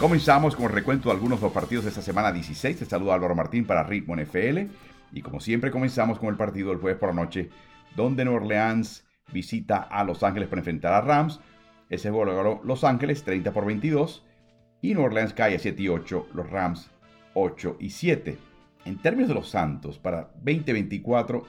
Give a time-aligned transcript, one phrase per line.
[0.00, 2.78] Comenzamos con el recuento de algunos de los partidos de esta semana 16.
[2.78, 4.60] Te saluda Álvaro Martín para Ritmo NFL.
[5.12, 7.50] Y como siempre comenzamos con el partido del jueves por la noche,
[7.94, 11.40] donde Nueva Orleans visita a Los Ángeles para enfrentar a Rams.
[11.90, 14.24] Ese juego lo ganó Los Ángeles 30 por 22
[14.80, 16.90] y Nueva Orleans cae a 7 y 8, los Rams
[17.34, 18.38] 8 y 7.
[18.86, 21.44] En términos de los Santos, para 2024,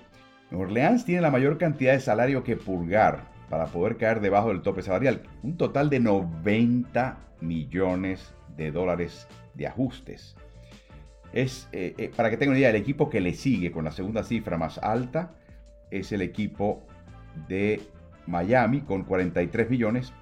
[0.52, 4.62] Nueva Orleans tiene la mayor cantidad de salario que purgar para poder caer debajo del
[4.62, 5.24] tope salarial.
[5.42, 10.36] Un total de 90 millones de dólares de ajustes.
[11.34, 13.92] Es, eh, eh, para que tengan una idea, el equipo que le sigue con la
[13.92, 15.34] segunda cifra más alta
[15.90, 16.84] es el equipo
[17.48, 17.82] de
[18.28, 20.14] Miami con 43 millones.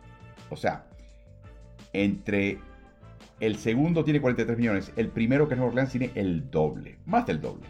[0.50, 0.86] O sea,
[1.94, 2.60] entre
[3.40, 7.26] el segundo tiene 43 millones, el primero que es Nueva Orleans tiene el doble, más
[7.26, 7.66] del doble.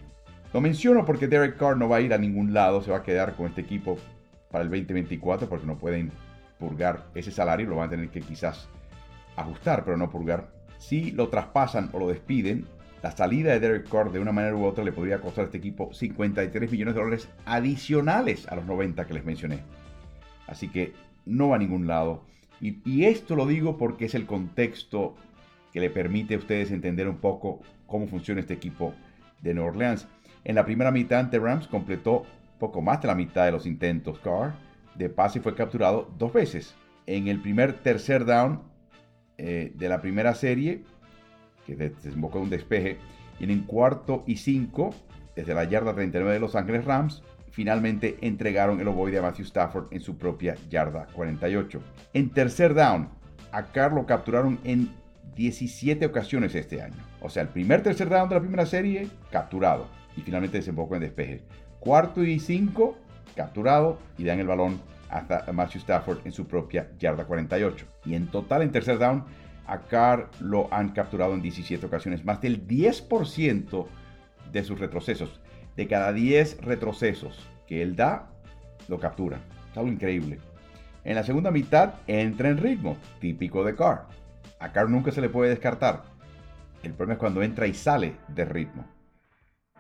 [0.52, 3.04] Lo menciono porque Derek Carr no va a ir a ningún lado, se va a
[3.04, 3.98] quedar con este equipo
[4.50, 6.12] para el 2024 porque no pueden
[6.58, 8.68] purgar ese salario, lo van a tener que quizás
[9.42, 10.52] ajustar, pero no purgar.
[10.78, 12.66] Si lo traspasan o lo despiden,
[13.02, 15.58] la salida de Derek Carr de una manera u otra le podría costar a este
[15.58, 19.60] equipo 53 millones de dólares adicionales a los 90 que les mencioné.
[20.48, 20.94] Así que
[21.26, 22.26] no va a ningún lado.
[22.62, 25.16] Y, esto lo digo porque es el contexto
[25.72, 28.94] que le permite a ustedes entender un poco cómo funciona este equipo
[29.42, 30.08] de New Orleans.
[30.44, 32.26] En la primera mitad ante Rams completó
[32.60, 34.56] poco más de la mitad de los intentos Carr
[34.96, 36.76] de pase fue capturado dos veces.
[37.06, 38.62] En el primer tercer down
[39.42, 40.84] eh, de la primera serie,
[41.66, 42.98] que desembocó en un despeje,
[43.40, 44.94] y en cuarto y cinco,
[45.34, 49.86] desde la yarda 39 de Los Ángeles Rams, finalmente entregaron el ovoide a Matthew Stafford
[49.92, 51.82] en su propia yarda 48.
[52.14, 53.08] En tercer down,
[53.54, 54.90] a Carr lo capturaron en
[55.38, 57.02] 17 ocasiones este año.
[57.22, 59.88] O sea, el primer tercer down de la primera serie, capturado.
[60.18, 61.44] Y finalmente desembocó en despeje.
[61.80, 62.98] Cuarto y cinco,
[63.38, 67.86] capturado y dan el balón hasta Matthew Stafford en su propia yarda 48.
[68.06, 69.26] Y en total en tercer down,
[69.68, 73.88] a Carr lo han capturado en 17 ocasiones, más del 10%
[74.52, 75.40] de sus retrocesos.
[75.76, 78.30] De cada 10 retrocesos que él da,
[78.88, 79.40] lo captura.
[79.72, 80.40] Es algo increíble.
[81.04, 84.08] En la segunda mitad entra en ritmo, típico de Carr.
[84.60, 86.04] A Carr nunca se le puede descartar.
[86.84, 88.86] El problema es cuando entra y sale de ritmo.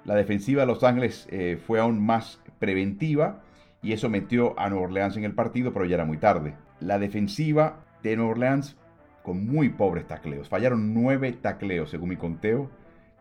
[0.05, 3.41] La defensiva de Los Ángeles eh, fue aún más preventiva
[3.81, 6.55] y eso metió a Nueva Orleans en el partido, pero ya era muy tarde.
[6.79, 8.77] La defensiva de Nueva Orleans
[9.23, 10.49] con muy pobres tacleos.
[10.49, 12.69] Fallaron nueve tacleos, según mi conteo,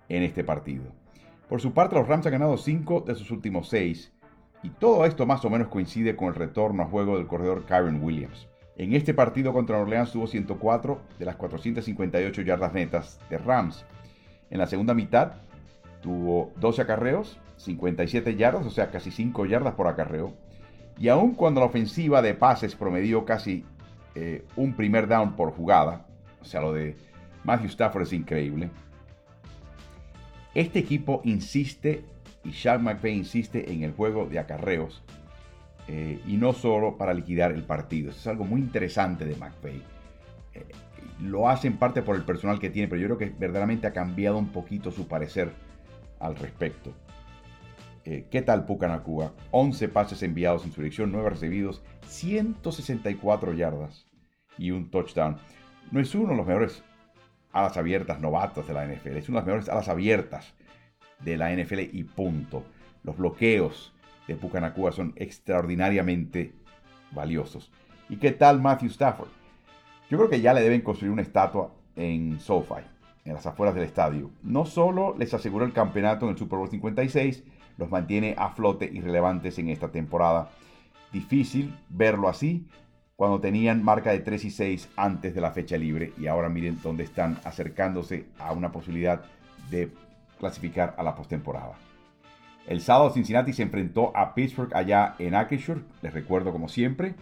[0.09, 0.85] en este partido.
[1.49, 4.13] Por su parte, los Rams han ganado cinco de sus últimos seis,
[4.63, 8.03] y todo esto más o menos coincide con el retorno a juego del corredor Kyron
[8.03, 8.49] Williams.
[8.77, 13.85] En este partido contra Nueva Orleans tuvo 104 de las 458 yardas netas de Rams.
[14.51, 15.33] En la segunda mitad
[16.01, 20.33] tuvo 12 acarreos, 57 yardas, o sea, casi 5 yardas por acarreo.
[20.99, 23.65] Y aun cuando la ofensiva de pases promedió casi
[24.15, 26.07] eh, un primer down por jugada,
[26.41, 26.97] o sea, lo de
[27.45, 28.71] Matthew Stafford es increíble.
[30.55, 32.05] Este equipo insiste,
[32.43, 35.05] y Sean McVay insiste en el juego de acarreos,
[35.87, 38.11] eh, y no solo para liquidar el partido.
[38.11, 39.83] Es algo muy interesante de McVay.
[40.55, 40.65] Eh,
[41.21, 43.93] lo hace en parte por el personal que tiene, pero yo creo que verdaderamente ha
[43.93, 45.53] cambiado un poquito su parecer
[46.19, 46.93] al respecto.
[48.11, 49.35] Eh, ¿Qué tal Pucanacua?
[49.51, 54.07] 11 pases enviados en su dirección, 9 recibidos, 164 yardas
[54.57, 55.37] y un touchdown.
[55.91, 56.83] No es uno de los mejores
[57.53, 60.55] alas abiertas novatos de la NFL, es uno de los mejores alas abiertas
[61.21, 62.65] de la NFL y punto.
[63.03, 63.93] Los bloqueos
[64.27, 66.55] de Pucanacua son extraordinariamente
[67.11, 67.71] valiosos.
[68.09, 69.29] ¿Y qué tal Matthew Stafford?
[70.09, 72.87] Yo creo que ya le deben construir una estatua en SoFi
[73.27, 74.31] en las afueras del estadio.
[74.43, 77.45] No solo les aseguró el campeonato en el Super Bowl 56,
[77.79, 80.51] los mantiene a flote y relevantes en esta temporada.
[81.13, 82.67] Difícil verlo así
[83.17, 86.79] cuando tenían marca de 3 y 6 antes de la fecha libre y ahora miren
[86.83, 89.23] dónde están acercándose a una posibilidad
[89.71, 89.91] de
[90.39, 91.73] clasificar a la postemporada.
[92.67, 95.81] El sábado Cincinnati se enfrentó a Pittsburgh allá en Acrisure.
[96.03, 97.15] Les recuerdo como siempre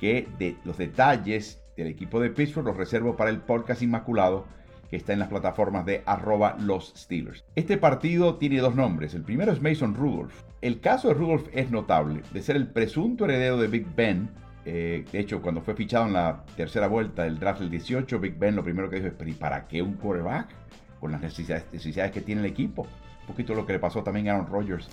[0.00, 4.46] que de los detalles del equipo de Pittsburgh los reservo para el podcast inmaculado
[4.94, 7.44] que está en las plataformas de arroba los Steelers.
[7.56, 9.12] Este partido tiene dos nombres.
[9.14, 10.44] El primero es Mason Rudolph.
[10.60, 12.22] El caso de Rudolph es notable.
[12.32, 14.30] De ser el presunto heredero de Big Ben,
[14.64, 18.38] eh, de hecho, cuando fue fichado en la tercera vuelta del draft del 18, Big
[18.38, 20.54] Ben lo primero que dijo es, ¿pero y para qué un quarterback?
[21.00, 22.82] Con las necesidades, necesidades que tiene el equipo.
[23.22, 24.88] Un poquito lo que le pasó también a Aaron Rodgers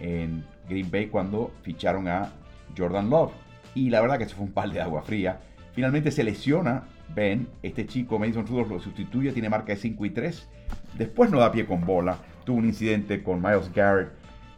[0.00, 2.30] en Green Bay cuando ficharon a
[2.76, 3.32] Jordan Love.
[3.74, 5.40] Y la verdad que eso fue un pal de agua fría.
[5.72, 6.82] Finalmente se lesiona
[7.14, 10.48] Ben, este chico Mason Rudolph lo sustituye, tiene marca de 5 y 3.
[10.96, 12.18] Después no da pie con bola.
[12.44, 14.10] Tuvo un incidente con Miles Garrett,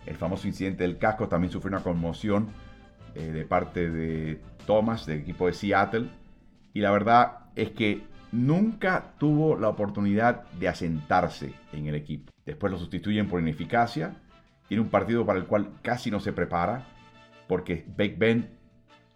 [0.06, 1.28] el famoso incidente del casco.
[1.28, 2.48] También sufrió una conmoción
[3.14, 6.08] eh, de parte de Thomas, del equipo de Seattle.
[6.74, 8.02] Y la verdad es que
[8.32, 12.32] nunca tuvo la oportunidad de asentarse en el equipo.
[12.44, 14.16] Después lo sustituyen por ineficacia.
[14.68, 16.86] Tiene un partido para el cual casi no se prepara
[17.46, 18.48] porque Big Ben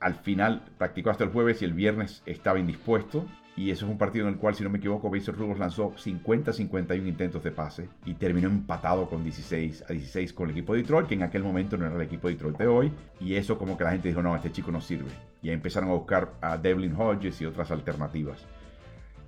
[0.07, 3.27] al final practicó hasta el jueves y el viernes estaba indispuesto.
[3.57, 5.95] Y eso es un partido en el cual, si no me equivoco, Mason Rudolph lanzó
[5.97, 10.83] 50-51 intentos de pase y terminó empatado con 16 a 16 con el equipo de
[10.83, 12.93] Detroit, que en aquel momento no era el equipo de Detroit de hoy.
[13.19, 15.11] Y eso como que la gente dijo, no, este chico no sirve.
[15.43, 18.45] Y empezaron a buscar a Devlin Hodges y otras alternativas.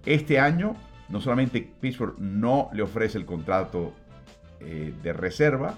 [0.07, 0.77] Este año,
[1.09, 3.95] no solamente Pittsburgh no le ofrece el contrato
[4.61, 5.75] eh, de reserva,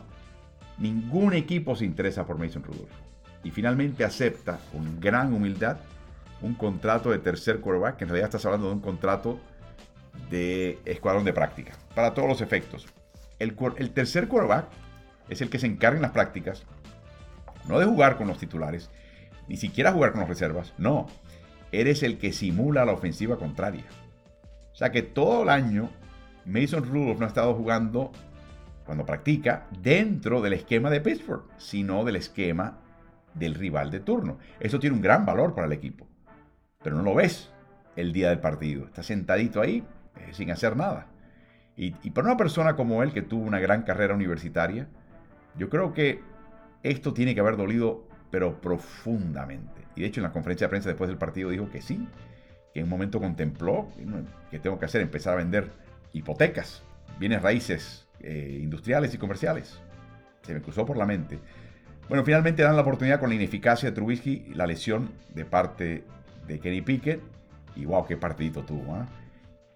[0.77, 3.10] ningún equipo se interesa por Mason Rudolph.
[3.43, 5.79] Y finalmente acepta con gran humildad
[6.43, 9.41] un contrato de tercer quarterback, que en realidad estás hablando de un contrato
[10.31, 12.87] de escuadrón de práctica, para todos los efectos.
[13.39, 14.67] El, el tercer quarterback
[15.29, 16.65] es el que se encarga en las prácticas,
[17.69, 18.91] no de jugar con los titulares,
[19.49, 21.07] ni siquiera jugar con las reservas, no.
[21.73, 23.85] Eres el que simula la ofensiva contraria.
[24.73, 25.91] O sea que todo el año
[26.45, 28.13] Mason Rudolph no ha estado jugando
[28.85, 32.79] cuando practica dentro del esquema de Pittsburgh, sino del esquema
[33.35, 34.39] del rival de turno.
[34.59, 36.11] Eso tiene un gran valor para el equipo
[36.83, 37.51] pero no lo ves
[37.97, 38.87] el día del partido.
[38.87, 39.85] Está sentadito ahí
[40.17, 41.07] eh, sin hacer nada.
[41.77, 44.87] Y, para una persona como él, que tuvo una gran carrera universitaria,
[45.57, 46.21] yo creo que
[46.83, 49.81] esto tiene que haber dolido, pero profundamente.
[49.97, 52.07] Y de hecho, en la conferencia de prensa después del partido dijo que sí,
[52.75, 53.89] que en un momento contempló
[54.51, 55.71] que tengo que hacer, empezar a vender
[56.13, 56.83] hipotecas,
[57.19, 59.81] bienes raíces eh, industriales y comerciales.
[60.43, 61.39] Se me cruzó por la mente.
[62.11, 66.03] Bueno, finalmente dan la oportunidad con la ineficacia de Trubisky, la lesión de parte
[66.45, 67.21] de Kenny Pickett.
[67.77, 68.97] Y wow, qué partidito tuvo.
[68.97, 69.07] ¿ah?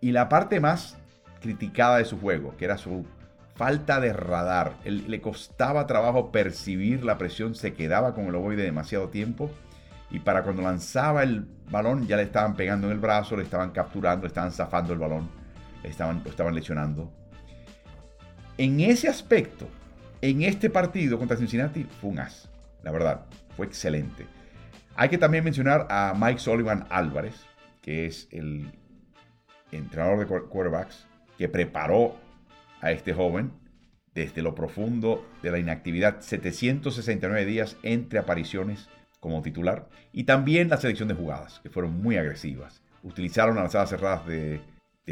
[0.00, 0.96] Y la parte más
[1.40, 3.06] criticada de su juego, que era su
[3.54, 4.72] falta de radar.
[4.84, 9.48] le costaba trabajo percibir la presión, se quedaba con el ovoide demasiado tiempo.
[10.10, 13.70] Y para cuando lanzaba el balón ya le estaban pegando en el brazo, le estaban
[13.70, 15.30] capturando, le estaban zafando el balón,
[15.84, 17.12] le estaban, estaban lesionando.
[18.58, 19.68] En ese aspecto,
[20.30, 22.48] en este partido contra Cincinnati, fue un as.
[22.82, 23.26] La verdad,
[23.56, 24.26] fue excelente.
[24.96, 27.44] Hay que también mencionar a Mike Sullivan Álvarez,
[27.82, 28.72] que es el
[29.70, 31.06] entrenador de quarterbacks
[31.36, 32.16] que preparó
[32.80, 33.52] a este joven
[34.14, 38.88] desde lo profundo de la inactividad, 769 días entre apariciones
[39.20, 42.82] como titular, y también la selección de jugadas, que fueron muy agresivas.
[43.02, 44.62] Utilizaron las alas cerradas de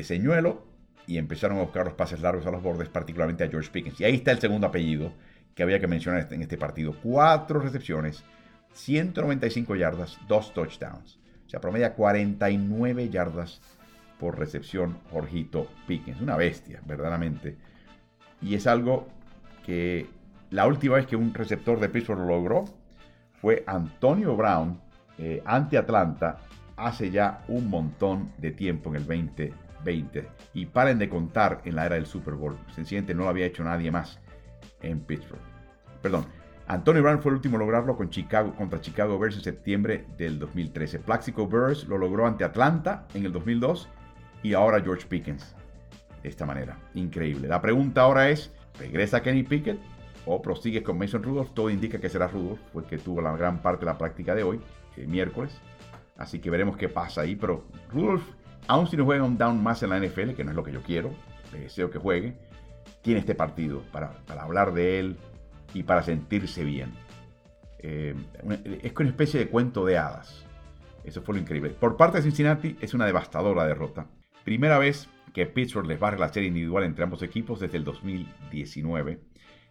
[0.05, 0.72] señuelo
[1.07, 4.01] y empezaron a buscar los pases largos a los bordes, particularmente a George Pickens.
[4.01, 5.13] Y ahí está el segundo apellido
[5.55, 6.95] que había que mencionar en este partido.
[7.03, 8.25] Cuatro recepciones,
[8.73, 11.19] 195 yardas, dos touchdowns.
[11.47, 13.61] O sea, promedia 49 yardas
[14.19, 16.21] por recepción Jorgito Pickens.
[16.21, 17.57] Una bestia, verdaderamente.
[18.41, 19.09] Y es algo
[19.67, 20.09] que
[20.51, 22.65] la última vez que un receptor de Pittsburgh lo logró
[23.41, 24.81] fue Antonio Brown
[25.19, 26.39] eh, ante Atlanta
[26.77, 29.05] hace ya un montón de tiempo en el
[29.85, 30.29] 2020.
[30.55, 32.59] Y paren de contar en la era del Super Bowl.
[32.75, 34.21] Sencillamente no lo había hecho nadie más
[34.83, 35.41] en Pittsburgh.
[36.01, 36.27] Perdón,
[36.67, 40.39] Antonio Brown fue el último a lograrlo con Chicago, contra Chicago Bears en septiembre del
[40.39, 41.01] 2013.
[41.01, 43.89] Plaxico Bears lo logró ante Atlanta en el 2002
[44.43, 45.55] y ahora George Pickens.
[46.23, 47.49] De esta manera, increíble.
[47.49, 49.81] La pregunta ahora es, ¿regresa Kenny Pickett
[50.25, 51.51] o prosigue con Mason Rudolph?
[51.53, 54.61] Todo indica que será Rudolph, porque tuvo la gran parte de la práctica de hoy,
[54.97, 55.61] el miércoles.
[56.17, 57.35] Así que veremos qué pasa ahí.
[57.35, 58.23] Pero Rudolph,
[58.69, 60.73] aún si no juega un down más en la NFL, que no es lo que
[60.73, 61.11] yo quiero,
[61.53, 62.37] le deseo que juegue,
[63.03, 65.17] tiene este partido para, hablar de él,
[65.75, 66.93] y para sentirse bien.
[67.79, 68.15] Eh,
[68.83, 70.45] es una especie de cuento de hadas.
[71.05, 71.71] Eso fue lo increíble.
[71.71, 74.07] Por parte de Cincinnati es una devastadora derrota.
[74.45, 79.21] Primera vez que Pittsburgh les barre la serie individual entre ambos equipos desde el 2019.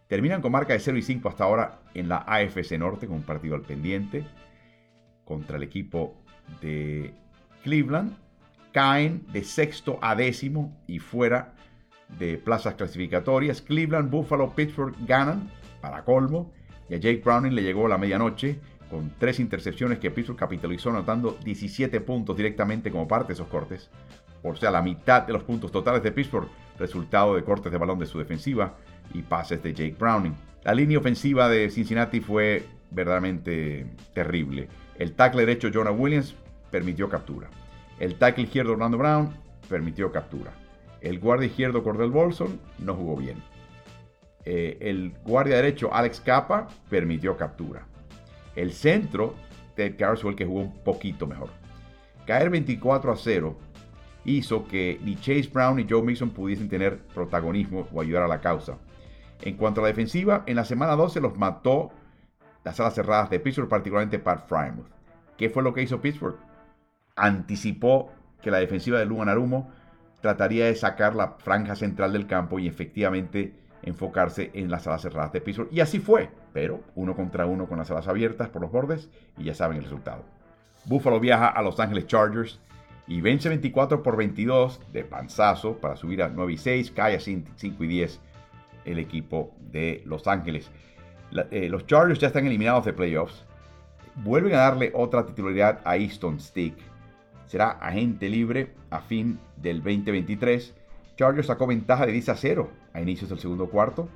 [0.08, 3.22] Terminan con marca de 0 y 5 hasta ahora en la AFC Norte con un
[3.22, 4.26] partido al pendiente
[5.24, 6.22] contra el equipo
[6.60, 7.14] de
[7.62, 8.14] Cleveland.
[8.72, 11.54] Caen de sexto a décimo y fuera
[12.18, 13.62] de plazas clasificatorias.
[13.62, 15.50] Cleveland, Buffalo, Pittsburgh ganan
[15.80, 16.52] para colmo,
[16.88, 18.58] y a Jake Browning le llegó la medianoche
[18.90, 23.90] con tres intercepciones que Pittsburgh capitalizó anotando 17 puntos directamente como parte de esos cortes.
[24.42, 26.48] O sea, la mitad de los puntos totales de Pittsburgh,
[26.78, 28.76] resultado de cortes de balón de su defensiva
[29.14, 30.34] y pases de Jake Browning.
[30.64, 34.68] La línea ofensiva de Cincinnati fue verdaderamente terrible.
[34.98, 36.34] El tackle derecho Jonah Williams
[36.70, 37.48] permitió captura.
[38.02, 39.32] El tackle izquierdo Orlando Brown
[39.68, 40.50] permitió captura.
[41.00, 43.40] El guardia izquierdo Cordell Bolson no jugó bien.
[44.44, 47.86] Eh, el guardia derecho Alex Capa permitió captura.
[48.56, 49.36] El centro,
[49.76, 51.50] Ted Carswell, que jugó un poquito mejor.
[52.26, 53.56] Caer 24 a 0
[54.24, 58.40] hizo que ni Chase Brown ni Joe Mixon pudiesen tener protagonismo o ayudar a la
[58.40, 58.78] causa.
[59.42, 61.92] En cuanto a la defensiva, en la semana 12 los mató
[62.64, 64.90] las alas cerradas de Pittsburgh, particularmente Pat Frymouth.
[65.38, 66.50] ¿Qué fue lo que hizo Pittsburgh?
[67.16, 69.70] Anticipó que la defensiva de Lugan Arumo
[70.20, 75.32] trataría de sacar la franja central del campo y efectivamente enfocarse en las alas cerradas
[75.32, 75.72] de Pittsburgh.
[75.72, 79.44] Y así fue, pero uno contra uno con las alas abiertas por los bordes y
[79.44, 80.24] ya saben el resultado.
[80.84, 82.60] Buffalo viaja a Los Ángeles Chargers
[83.06, 87.20] y vence 24 por 22 de panzazo para subir a 9 y 6, cae a
[87.20, 88.20] 5 y 10
[88.84, 90.70] el equipo de Los Ángeles.
[91.50, 93.44] Eh, los Chargers ya están eliminados de playoffs.
[94.16, 96.74] Vuelven a darle otra titularidad a Easton Stick.
[97.52, 100.72] Será agente libre a fin del 2023.
[101.18, 104.08] Chargers sacó ventaja de 10 a 0 a inicios del segundo cuarto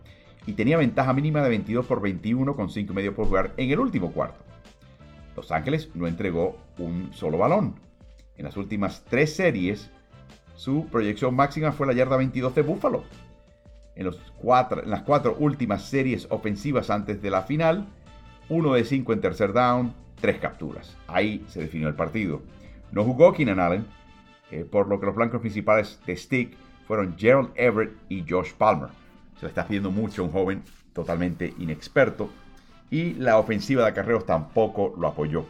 [0.47, 3.71] y tenía ventaja mínima de 22 por 21 con 5 y medio por jugar en
[3.71, 4.43] el último cuarto.
[5.37, 7.75] Los Ángeles no entregó un solo balón.
[8.39, 9.91] En las últimas tres series,
[10.55, 13.05] su proyección máxima fue la yarda 22 de Buffalo.
[13.97, 17.87] En, los cuatro, en las cuatro últimas series ofensivas antes de la final,
[18.49, 20.97] uno de cinco en tercer down, tres capturas.
[21.07, 22.41] Ahí se definió el partido.
[22.93, 23.87] No jugó Keenan Allen,
[24.51, 28.91] eh, por lo que los blancos principales de Stick fueron Gerald Everett y Josh Palmer.
[29.37, 30.63] Se le está pidiendo mucho a un joven
[30.93, 32.31] totalmente inexperto
[32.91, 35.47] y la ofensiva de acarreos tampoco lo apoyó.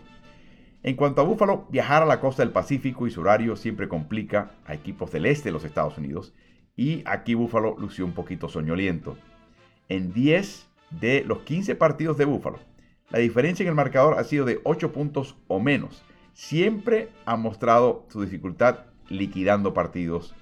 [0.83, 4.53] En cuanto a Buffalo, viajar a la costa del Pacífico y su horario siempre complica
[4.67, 6.33] a equipos del este de los Estados Unidos
[6.77, 9.17] y aquí Buffalo lució un poquito soñoliento.
[9.89, 10.69] En 10
[11.01, 12.59] de los 15 partidos de Buffalo,
[13.11, 16.05] la diferencia en el marcador ha sido de 8 puntos o menos.
[16.37, 20.35] Siempre ha mostrado su dificultad liquidando partidos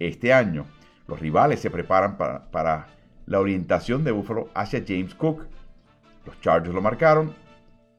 [0.00, 0.66] este año.
[1.06, 2.88] Los rivales se preparan para,
[3.24, 5.46] la orientación de Buffalo hacia James Cook.
[6.26, 7.36] Los Chargers lo marcaron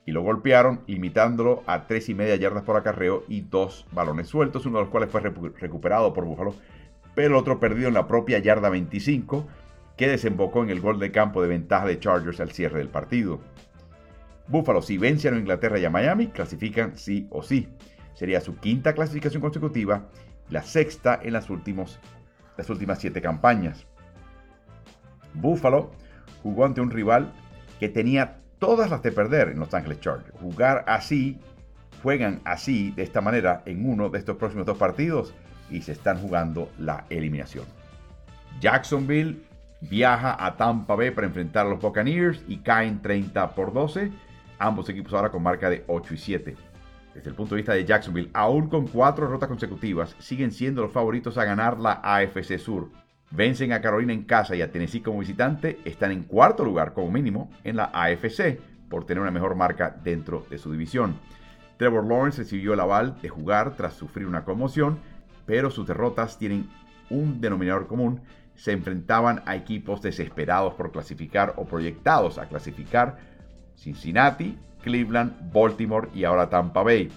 [0.05, 4.65] y lo golpearon, limitándolo a tres y media yardas por acarreo y dos balones sueltos,
[4.65, 6.53] uno de los cuales fue recuperado por Buffalo,
[7.15, 9.47] pero el otro perdido en la propia yarda 25,
[9.95, 13.39] que desembocó en el gol de campo de ventaja de Chargers al cierre del partido.
[14.49, 17.69] Buffalo, si vence a Inglaterra y a Miami, clasifican sí o sí.
[18.15, 20.09] Sería su quinta clasificación consecutiva
[20.49, 21.47] la sexta en las,
[22.57, 23.85] las últimas siete campañas.
[25.35, 25.91] Buffalo
[26.41, 27.31] jugó ante un rival
[27.79, 30.33] que tenía todas las de perder en Los Ángeles Chargers.
[30.39, 31.39] Jugar así,
[32.01, 35.33] juegan así, de esta manera, en uno de estos próximos dos partidos
[35.69, 37.65] y se están jugando la eliminación.
[38.59, 39.41] Jacksonville
[39.81, 44.11] viaja a Tampa Bay para enfrentar a los Buccaneers y caen 30 por 12.
[44.59, 46.55] Ambos equipos ahora con marca de 8 y 7
[47.13, 50.91] desde el punto de vista de Jacksonville, aún con cuatro derrotas consecutivas, siguen siendo los
[50.91, 52.89] favoritos a ganar la AFC Sur.
[53.31, 57.11] Vencen a Carolina en casa y a Tennessee como visitante, están en cuarto lugar como
[57.11, 61.19] mínimo en la AFC por tener una mejor marca dentro de su división.
[61.77, 64.99] Trevor Lawrence recibió el aval de jugar tras sufrir una conmoción,
[65.45, 66.69] pero sus derrotas tienen
[67.09, 68.21] un denominador común.
[68.55, 73.17] Se enfrentaban a equipos desesperados por clasificar o proyectados a clasificar.
[73.79, 77.09] Cincinnati, Cleveland, Baltimore y ahora Tampa Bay.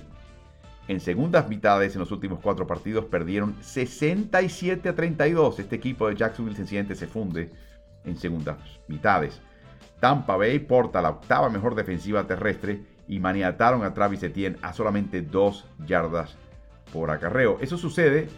[0.89, 5.59] En segundas mitades, en los últimos cuatro partidos, perdieron 67 a 32.
[5.59, 7.51] Este equipo de Jacksonville sencillamente se funde
[8.05, 9.41] en segundas mitades.
[10.01, 15.23] Tampa Bay porta la octava mejor defensiva terrestre y maniataron a Travis Etienne a solamente
[15.23, 16.37] dos yardas
[16.93, 17.59] por acarreo.
[17.61, 18.29] Eso sucede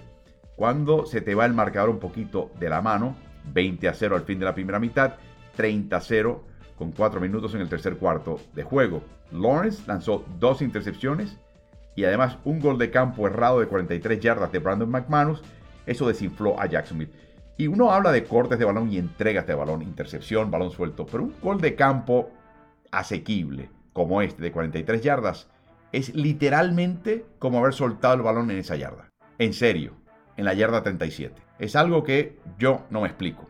[0.57, 3.17] cuando se te va el marcador un poquito de la mano.
[3.53, 5.17] 20 a 0 al fin de la primera mitad,
[5.57, 6.45] 30 a 0
[6.77, 9.03] con 4 minutos en el tercer cuarto de juego.
[9.31, 11.37] Lawrence lanzó dos intercepciones
[11.97, 15.43] y además un gol de campo errado de 43 yardas de Brandon McManus.
[15.87, 17.13] Eso desinfló a Jacksonville.
[17.57, 21.25] Y uno habla de cortes de balón y entregas de balón, intercepción, balón suelto, pero
[21.25, 22.31] un gol de campo
[22.91, 25.49] asequible como este de 43 yardas
[25.93, 29.11] es literalmente como haber soltado el balón en esa yarda.
[29.39, 29.93] En serio,
[30.37, 31.41] en la yarda 37.
[31.61, 33.49] Es algo que yo no me explico.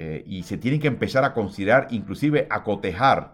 [0.00, 3.32] Eh, y se tiene que empezar a considerar, inclusive a cotejar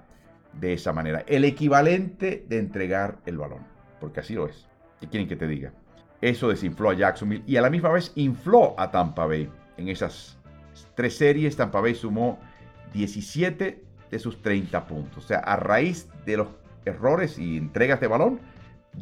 [0.55, 1.23] de esa manera.
[1.27, 3.67] El equivalente de entregar el balón,
[4.01, 4.67] porque así lo es.
[4.99, 5.75] ¿Qué quieren que te diga?
[6.23, 9.51] Eso desinfló a Jacksonville y a la misma vez infló a Tampa Bay.
[9.77, 10.39] En esas
[10.95, 12.39] tres series, Tampa Bay sumó
[12.95, 15.23] 17 de sus 30 puntos.
[15.23, 16.49] O sea, a raíz de los
[16.87, 18.41] errores y entregas de balón,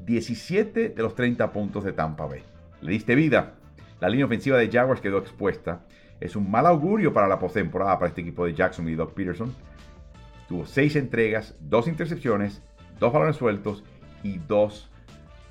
[0.05, 2.43] 17 de los 30 puntos de Tampa Bay.
[2.81, 3.55] Le diste vida.
[4.01, 5.83] La línea ofensiva de Jaguars quedó expuesta
[6.23, 9.53] es un mal augurio para la postemporada para este equipo de Jackson y Doug Peterson.
[10.49, 12.63] Tuvo seis entregas, dos intercepciones,
[13.01, 13.83] dos balones sueltos
[14.23, 14.89] y dos,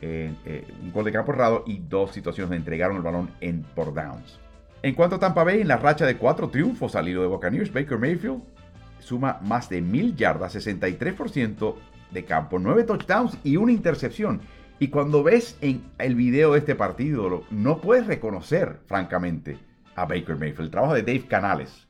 [0.01, 3.63] eh, eh, un gol de campo errado y dos situaciones donde entregaron el balón en
[3.63, 4.39] por downs.
[4.81, 7.73] En cuanto a Tampa Bay, en la racha de cuatro triunfos al hilo de Buccaneers,
[7.73, 8.41] Baker Mayfield
[8.99, 11.75] suma más de mil yardas, 63%
[12.11, 14.41] de campo, nueve touchdowns y una intercepción.
[14.79, 19.59] Y cuando ves en el video de este partido, no puedes reconocer, francamente,
[19.95, 20.65] a Baker Mayfield.
[20.65, 21.87] El trabajo de Dave Canales,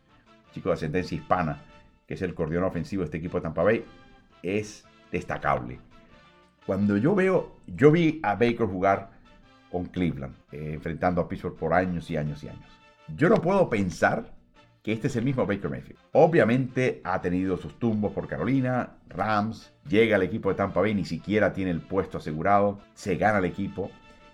[0.53, 1.61] chico de ascendencia hispana,
[2.07, 3.85] que es el coordinador ofensivo de este equipo de Tampa Bay,
[4.43, 5.79] es destacable.
[6.65, 9.11] Cuando yo veo, yo vi a Baker jugar
[9.71, 12.69] con Cleveland, eh, enfrentando a Pittsburgh por años y años y años.
[13.15, 14.31] Yo no puedo pensar
[14.83, 15.99] que este es el mismo Baker Mayfield.
[16.11, 21.05] Obviamente ha tenido sus tumbos por Carolina, Rams, llega al equipo de Tampa Bay, ni
[21.05, 23.91] siquiera tiene el puesto asegurado, se gana el equipo.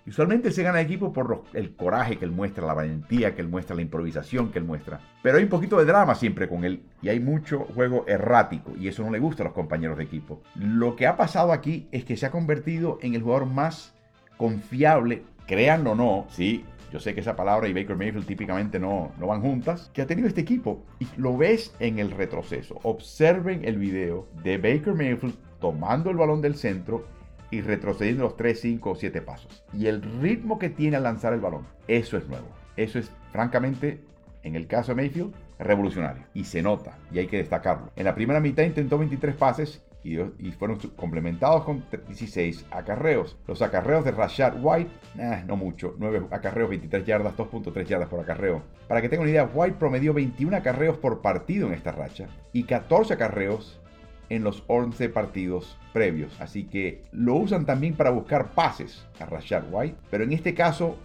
[0.08, 3.76] Usualmente se gana equipo por el coraje que él muestra, la valentía que él muestra,
[3.76, 5.00] la improvisación que él muestra.
[5.22, 8.88] Pero hay un poquito de drama siempre con él y hay mucho juego errático y
[8.88, 10.42] eso no le gusta a los compañeros de equipo.
[10.54, 13.94] Lo que ha pasado aquí es que se ha convertido en el jugador más
[14.38, 19.12] confiable, créanlo o no, sí, yo sé que esa palabra y Baker Mayfield típicamente no,
[19.18, 20.86] no van juntas, que ha tenido este equipo.
[21.00, 22.78] Y lo ves en el retroceso.
[22.82, 27.04] Observen el video de Baker Mayfield tomando el balón del centro
[27.50, 29.64] y retrocediendo los 3, 5 o 7 pasos.
[29.72, 32.48] Y el ritmo que tiene al lanzar el balón, eso es nuevo.
[32.76, 34.00] Eso es, francamente,
[34.42, 36.24] en el caso de Mayfield, revolucionario.
[36.34, 37.90] Y se nota, y hay que destacarlo.
[37.96, 43.36] En la primera mitad intentó 23 pases y, fueron complementados con 16 acarreos.
[43.46, 48.20] Los acarreos de Rashad White, eh, no mucho, 9 acarreos, 23 yardas, 2.3 yardas por
[48.20, 48.62] acarreo.
[48.86, 52.64] Para que tengan una idea, White promedió 21 acarreos por partido en esta racha y
[52.64, 53.80] 14 acarreos
[54.28, 56.38] en los 11 partidos previos.
[56.40, 60.98] Así que lo usan también para buscar pases a Rashad White, pero en este caso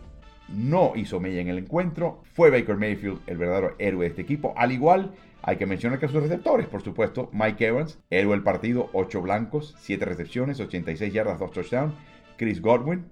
[0.49, 2.21] no hizo mella en el encuentro.
[2.33, 5.11] Fue Baker Mayfield el verdadero héroe de este equipo, al igual
[5.45, 9.75] hay que mencionar que sus receptores, por supuesto, Mike Evans, héroe del partido, 8 blancos,
[9.77, 11.93] 7 recepciones, 86 yardas, 2 touchdowns.
[12.37, 13.05] Chris Godwin,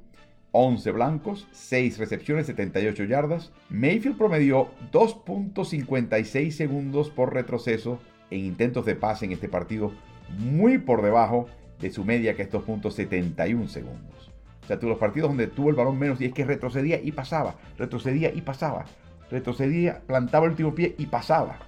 [0.51, 3.51] 11 blancos, 6 recepciones, 78 yardas.
[3.69, 7.99] Mayfield promedió 2.56 segundos por retroceso
[8.31, 9.91] en intentos de pase en este partido,
[10.39, 11.47] muy por debajo
[11.79, 14.31] de su media que es 2.71 segundos.
[14.63, 17.55] O sea, los partidos donde tuvo el balón menos y es que retrocedía y pasaba,
[17.77, 18.85] retrocedía y pasaba,
[19.29, 21.59] retrocedía, plantaba el último pie y pasaba.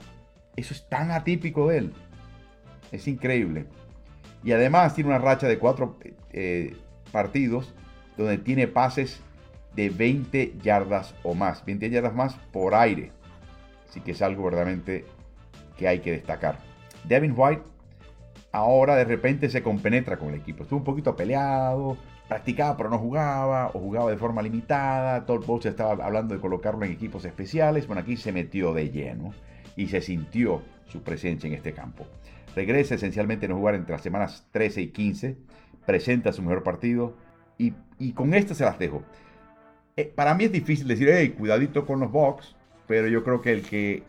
[0.55, 1.93] Eso es tan atípico de él.
[2.91, 3.65] Es increíble.
[4.43, 5.97] Y además tiene una racha de cuatro
[6.31, 6.75] eh,
[7.11, 7.73] partidos
[8.17, 9.21] donde tiene pases
[9.75, 11.65] de 20 yardas o más.
[11.65, 13.11] 20 yardas más por aire.
[13.89, 15.05] Así que es algo verdaderamente
[15.77, 16.59] que hay que destacar.
[17.03, 17.63] Devin White
[18.51, 20.63] ahora de repente se compenetra con el equipo.
[20.63, 25.25] Estuvo un poquito peleado, practicaba pero no jugaba, o jugaba de forma limitada.
[25.25, 27.87] Todd Bowles estaba hablando de colocarlo en equipos especiales.
[27.87, 29.33] Bueno, aquí se metió de lleno
[29.75, 32.05] y se sintió su presencia en este campo.
[32.55, 35.37] Regresa esencialmente a jugar entre las semanas 13 y 15,
[35.85, 37.15] presenta su mejor partido
[37.57, 37.73] y,
[38.13, 39.03] con esto se las dejo.
[39.95, 42.55] Eh, para mí es difícil decir, hey, cuidadito con los Bucks,
[42.87, 44.03] pero yo creo que el que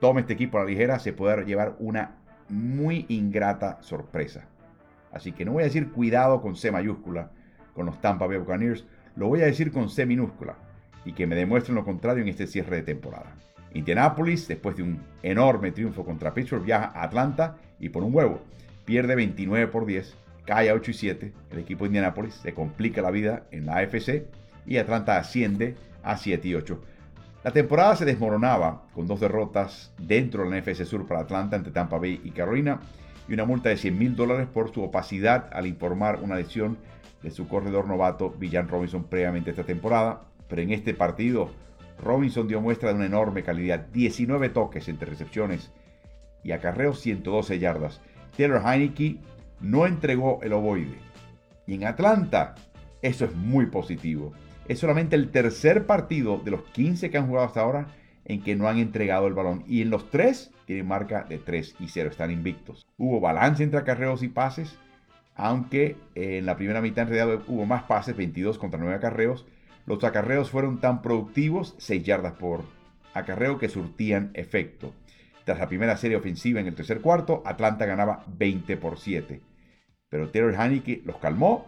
[0.00, 2.16] tome este equipo a la ligera se puede llevar una
[2.48, 4.44] muy ingrata sorpresa.
[5.12, 7.30] Así que no voy a decir cuidado con C mayúscula
[7.74, 8.84] con los Tampa Bay Buccaneers,
[9.16, 10.56] lo voy a decir con C minúscula
[11.04, 13.34] y que me demuestren lo contrario en este cierre de temporada.
[13.74, 18.40] Indianapolis, después de un enorme triunfo contra Pittsburgh, viaja a Atlanta y por un huevo
[18.84, 21.32] pierde 29 por 10, cae a 8 y 7.
[21.50, 24.24] El equipo de Indianapolis se complica la vida en la AFC
[24.66, 26.80] y Atlanta asciende a 7 y 8.
[27.44, 31.70] La temporada se desmoronaba con dos derrotas dentro de la NFC Sur para Atlanta ante
[31.70, 32.80] Tampa Bay y Carolina
[33.28, 36.78] y una multa de 100 mil dólares por su opacidad al informar una lesión
[37.22, 40.22] de su corredor novato Villan Robinson previamente esta temporada.
[40.48, 41.50] Pero en este partido
[42.02, 45.70] Robinson dio muestra de una enorme calidad, 19 toques entre recepciones
[46.42, 48.00] y acarreos 112 yardas.
[48.36, 49.18] Taylor Heineke
[49.60, 50.98] no entregó el ovoide.
[51.68, 52.56] Y en Atlanta,
[53.00, 54.32] eso es muy positivo.
[54.68, 57.88] Es solamente el tercer partido de los 15 que han jugado hasta ahora
[58.24, 59.64] en que no han entregado el balón.
[59.66, 62.86] Y en los tres tienen marca de 3 y 0, están invictos.
[62.98, 64.78] Hubo balance entre acarreos y pases,
[65.34, 69.46] aunque en la primera mitad en hubo más pases, 22 contra 9 acarreos
[69.88, 72.64] los acarreos fueron tan productivos, 6 yardas por
[73.14, 74.92] acarreo, que surtían efecto.
[75.46, 79.40] Tras la primera serie ofensiva en el tercer cuarto, Atlanta ganaba 20 por 7.
[80.10, 81.66] Pero Taylor Heineke los calmó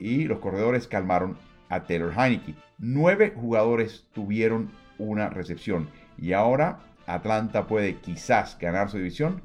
[0.00, 1.38] y los corredores calmaron
[1.72, 2.54] a Taylor Heineke.
[2.78, 9.40] Nueve jugadores tuvieron una recepción y ahora Atlanta puede quizás ganar su división.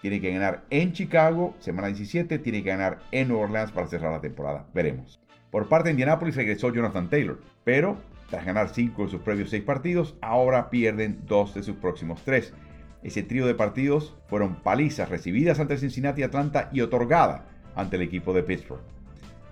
[0.00, 4.12] Tiene que ganar en Chicago, semana 17, tiene que ganar en Nueva Orleans para cerrar
[4.12, 4.66] la temporada.
[4.72, 5.20] Veremos.
[5.50, 7.96] Por parte de Indianapolis regresó Jonathan Taylor, pero
[8.30, 12.52] tras ganar 5 de sus previos 6 partidos, ahora pierden 2 de sus próximos 3.
[13.02, 18.32] Ese trío de partidos fueron palizas recibidas ante Cincinnati Atlanta y otorgada ante el equipo
[18.32, 18.97] de Pittsburgh.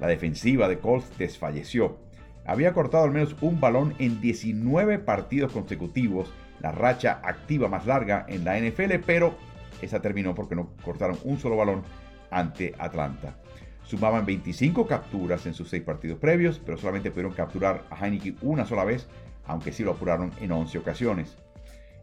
[0.00, 1.98] La defensiva de Colts desfalleció.
[2.44, 8.24] Había cortado al menos un balón en 19 partidos consecutivos, la racha activa más larga
[8.28, 9.34] en la NFL, pero
[9.82, 11.82] esa terminó porque no cortaron un solo balón
[12.30, 13.36] ante Atlanta.
[13.82, 18.66] Sumaban 25 capturas en sus 6 partidos previos, pero solamente pudieron capturar a Heineke una
[18.66, 19.06] sola vez,
[19.46, 21.36] aunque sí lo apuraron en 11 ocasiones.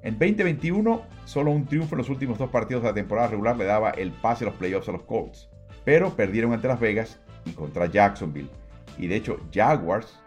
[0.02, 3.66] En 2021, solo un triunfo en los últimos dos partidos de la temporada regular le
[3.66, 5.50] daba el pase a los playoffs a los Colts,
[5.86, 8.50] pero perdieron ante Las Vegas y contra Jacksonville.
[8.98, 10.20] Y de hecho, Jaguars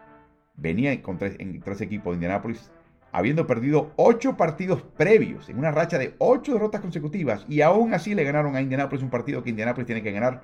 [0.56, 2.70] venía contra, contra ese equipo de Indianapolis
[3.12, 8.14] habiendo perdido ocho partidos previos en una racha de ocho derrotas consecutivas y aún así
[8.14, 10.42] le ganaron a Indianapolis un partido que Indianapolis tiene que ganar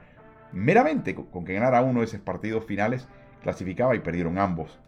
[0.52, 3.06] meramente con que ganara uno de esos partidos finales
[3.42, 4.78] clasificaba y perdieron ambos.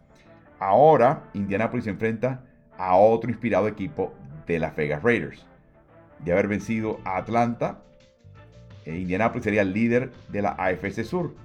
[0.59, 2.43] Ahora Indianapolis se enfrenta
[2.77, 4.13] a otro inspirado equipo
[4.47, 5.45] de las Vegas Raiders.
[6.23, 7.81] De haber vencido a Atlanta,
[8.85, 11.35] eh, Indianapolis sería el líder de la AFC Sur.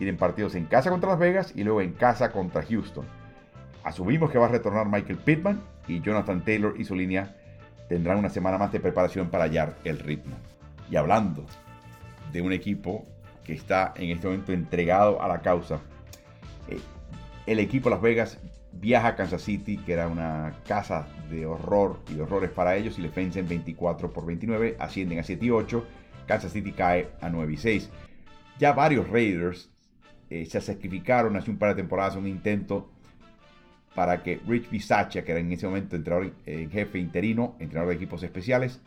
[0.00, 3.04] Tienen partidos en casa contra Las Vegas y luego en casa contra Houston.
[3.84, 7.36] Asumimos que va a retornar Michael Pittman y Jonathan Taylor y su línea
[7.86, 10.34] tendrán una semana más de preparación para hallar el ritmo.
[10.90, 11.44] Y hablando
[12.32, 13.04] de un equipo
[13.44, 15.80] que está en este momento entregado a la causa,
[16.68, 16.80] eh,
[17.44, 18.38] el equipo Las Vegas
[18.72, 22.98] viaja a Kansas City, que era una casa de horror y de horrores para ellos,
[22.98, 25.86] y les vencen 24 por 29, ascienden a 7 y 8,
[26.26, 27.90] Kansas City cae a 9 y 6.
[28.58, 29.68] Ya varios Raiders
[30.30, 32.90] eh, se sacrificaron hace un par de temporadas un intento
[33.94, 37.96] para que Rich Bisaccia, que era en ese momento entrenador en jefe interino, entrenador de
[37.96, 38.80] equipos especiales,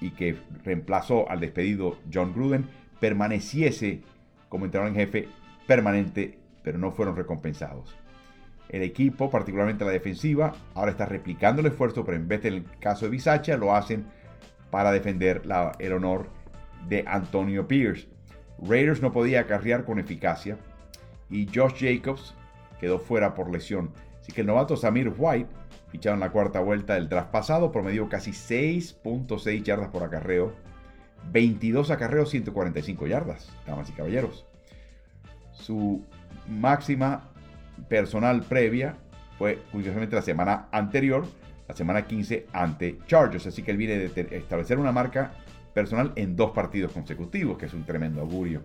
[0.00, 2.66] y que reemplazó al despedido John Gruden,
[2.98, 4.02] permaneciese
[4.48, 5.28] como entrenador en jefe
[5.66, 7.94] permanente, pero no fueron recompensados.
[8.68, 13.04] El equipo, particularmente la defensiva, ahora está replicando el esfuerzo, pero en vez del caso
[13.04, 14.06] de Bisaccia, lo hacen
[14.70, 15.42] para defender
[15.78, 16.28] el honor
[16.88, 18.08] de Antonio Pierce.
[18.58, 20.56] Raiders no podía acarrear con eficacia
[21.30, 22.34] y Josh Jacobs
[22.80, 23.90] quedó fuera por lesión.
[24.20, 25.50] Así que el novato Samir White,
[25.90, 30.54] fichado en la cuarta vuelta del traspasado, promedió casi 6.6 yardas por acarreo,
[31.32, 34.46] 22 acarreos, 145 yardas, damas y caballeros.
[35.52, 36.04] Su
[36.48, 37.30] máxima
[37.88, 38.96] personal previa
[39.38, 41.26] fue curiosamente la semana anterior,
[41.68, 43.46] la semana 15 ante Chargers.
[43.46, 45.32] Así que él viene de establecer una marca
[45.74, 48.62] personal en dos partidos consecutivos, que es un tremendo augurio.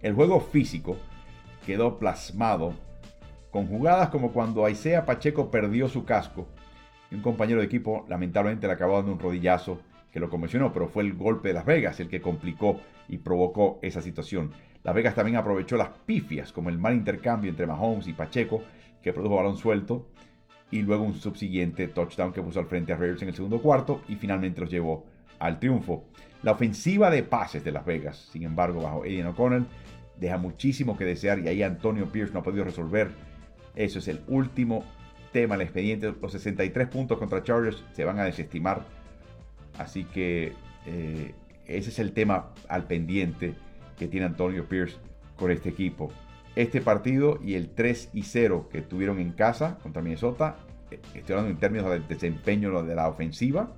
[0.00, 0.96] El juego físico
[1.64, 2.74] quedó plasmado
[3.50, 6.48] con jugadas como cuando Aisea Pacheco perdió su casco
[7.10, 9.78] y un compañero de equipo lamentablemente le acabó dando un rodillazo
[10.10, 13.78] que lo conmocionó, pero fue el golpe de Las Vegas el que complicó y provocó
[13.82, 14.52] esa situación.
[14.82, 18.62] Las Vegas también aprovechó las pifias, como el mal intercambio entre Mahomes y Pacheco,
[19.02, 20.08] que produjo balón suelto,
[20.70, 24.02] y luego un subsiguiente touchdown que puso al frente a Raiders en el segundo cuarto
[24.08, 25.06] y finalmente los llevó
[25.46, 26.04] al triunfo.
[26.42, 29.66] La ofensiva de pases de Las Vegas, sin embargo, bajo Eddie O'Connell,
[30.18, 33.10] deja muchísimo que desear y ahí Antonio Pierce no ha podido resolver
[33.76, 34.84] eso es el último
[35.32, 36.12] tema, el expediente.
[36.20, 38.84] Los 63 puntos contra Chargers se van a desestimar.
[39.78, 40.52] Así que
[40.86, 41.34] eh,
[41.66, 43.54] ese es el tema al pendiente
[43.98, 44.96] que tiene Antonio Pierce
[45.36, 46.12] con este equipo.
[46.54, 50.56] Este partido y el 3 y 0 que tuvieron en casa contra Minnesota,
[50.92, 53.72] eh, estoy hablando en términos del desempeño de la ofensiva,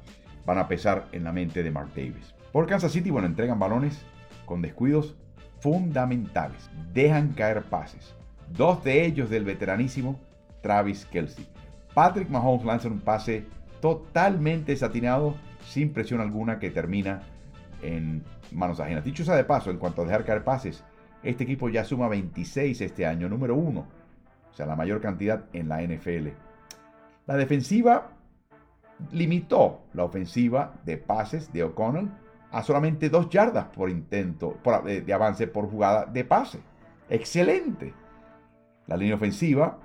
[0.46, 2.34] van a pesar en la mente de Mark Davis.
[2.52, 4.06] Por Kansas City, bueno, entregan balones
[4.46, 5.16] con descuidos
[5.60, 6.70] fundamentales.
[6.94, 8.14] Dejan caer pases.
[8.56, 10.18] Dos de ellos del veteranísimo
[10.62, 11.46] Travis Kelsey.
[11.92, 13.44] Patrick Mahomes lanza un pase
[13.80, 15.34] totalmente desatinado,
[15.66, 17.22] sin presión alguna, que termina
[17.82, 19.04] en manos ajenas.
[19.04, 20.84] Dicho sea de paso, en cuanto a dejar caer pases,
[21.22, 23.86] este equipo ya suma 26 este año, número uno.
[24.50, 26.28] O sea, la mayor cantidad en la NFL.
[27.26, 28.15] La defensiva
[29.12, 32.10] limitó la ofensiva de pases de O'Connell
[32.50, 36.60] a solamente dos yardas por intento eh, de avance por jugada de pase.
[37.08, 37.92] Excelente.
[38.86, 39.78] La línea ofensiva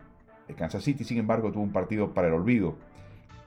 [0.48, 2.76] de Kansas City, sin embargo, tuvo un partido para el olvido.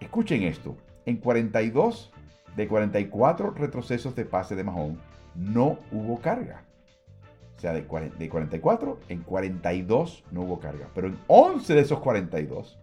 [0.00, 2.12] Escuchen esto, en 42
[2.56, 4.98] de 44 retrocesos de pase de Mahomes
[5.34, 6.64] no hubo carga.
[7.56, 10.88] O sea, de, 44 en 42 no hubo carga.
[10.94, 12.78] Pero en 11 de esos 42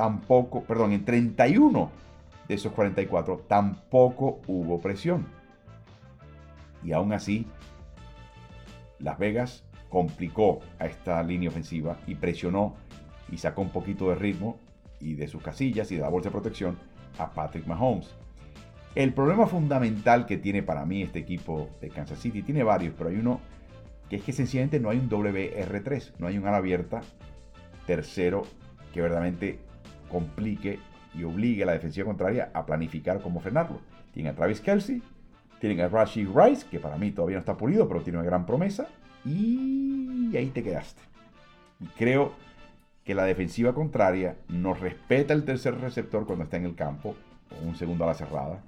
[0.00, 1.90] tampoco, perdón, en 31
[2.48, 5.26] de esos 44 tampoco hubo presión.
[6.82, 7.46] Y aún así,
[8.98, 12.76] Las Vegas complicó a esta línea ofensiva y presionó
[13.30, 14.58] y sacó un poquito de ritmo
[15.00, 16.78] y de sus casillas y de la bolsa de protección
[17.18, 18.08] a Patrick Mahomes.
[18.94, 23.10] El problema fundamental que tiene para mí este equipo de Kansas City, tiene varios, pero
[23.10, 23.38] hay uno
[24.08, 27.02] que es que sencillamente no hay un WR3, no hay un ala abierta
[27.86, 28.44] tercero
[28.94, 29.68] que verdaderamente
[30.10, 30.78] complique
[31.14, 33.80] y obligue a la defensiva contraria a planificar cómo frenarlo.
[34.12, 35.02] Tienen a Travis Kelsey,
[35.60, 38.46] tienen a Rashi Rice, que para mí todavía no está pulido, pero tiene una gran
[38.46, 38.88] promesa,
[39.24, 41.02] y ahí te quedaste.
[41.80, 42.32] Y creo
[43.04, 47.16] que la defensiva contraria no respeta el tercer receptor cuando está en el campo,
[47.50, 48.62] o un segundo a la cerrada,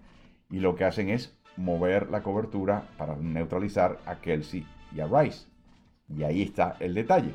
[0.50, 5.46] y lo que hacen es mover la cobertura para neutralizar a Kelsey y a Rice.
[6.09, 7.35] Y ahí está el detalle.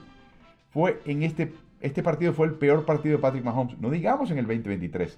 [0.69, 4.39] Fue en este, este partido fue el peor partido de Patrick Mahomes, no digamos en
[4.39, 5.17] el 2023,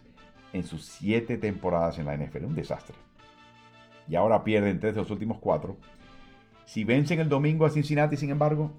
[0.54, 2.95] en sus siete temporadas en la NFL, un desastre.
[4.08, 5.78] Y ahora pierden tres de los últimos cuatro
[6.69, 8.72] si vencen el domingo a Cincinnati, sin embargo,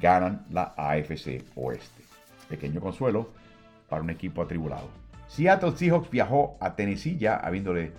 [0.00, 2.04] ganan la AFC Oeste.
[2.48, 3.30] Pequeño consuelo
[3.88, 4.88] para un equipo atribulado.
[5.26, 7.90] Seattle Seahawks viajó a Tennessee ya habiéndole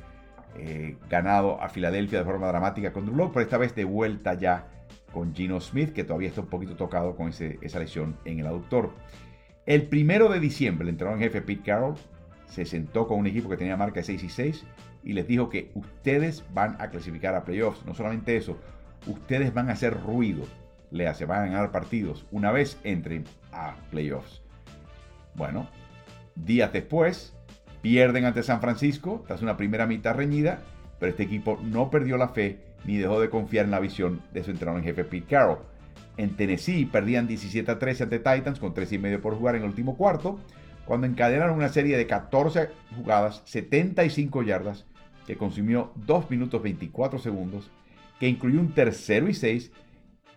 [0.58, 4.68] eh, ganado a Filadelfia de forma dramática con Drew pero esta vez de vuelta ya
[5.12, 8.94] con Gino Smith, que todavía está un poquito tocado con esa lesión en el aductor.
[9.66, 11.96] El primero de diciembre, el entrenador en jefe Pete Carroll
[12.48, 14.66] se sentó con un equipo que tenía marca de 6 y 6
[15.04, 17.86] y les dijo que ustedes van a clasificar a playoffs.
[17.86, 18.58] No solamente eso,
[19.08, 20.44] ustedes van a hacer ruido.
[20.92, 24.44] Le hace, van a ganar partidos una vez entren a playoffs.
[25.34, 25.68] Bueno,
[26.36, 27.36] días después,
[27.82, 30.62] pierden ante San Francisco tras una primera mitad reñida,
[31.00, 34.44] pero este equipo no perdió la fe ni dejó de confiar en la visión de
[34.44, 35.60] su entrenador en jefe Pete Carroll.
[36.18, 39.64] En Tennessee perdían 17 a 13 ante Titans con 3 y medio por jugar en
[39.64, 40.40] el último cuarto,
[40.86, 44.86] cuando encadenaron una serie de 14 jugadas, 75 yardas,
[45.26, 47.72] que consumió 2 minutos 24 segundos,
[48.20, 49.72] que incluyó un tercero y 6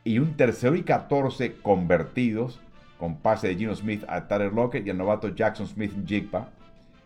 [0.05, 2.61] y un tercero y 14 convertidos
[2.99, 6.51] con pase de Gino Smith a Tyler Lockett y al novato Jackson Smith Jigba,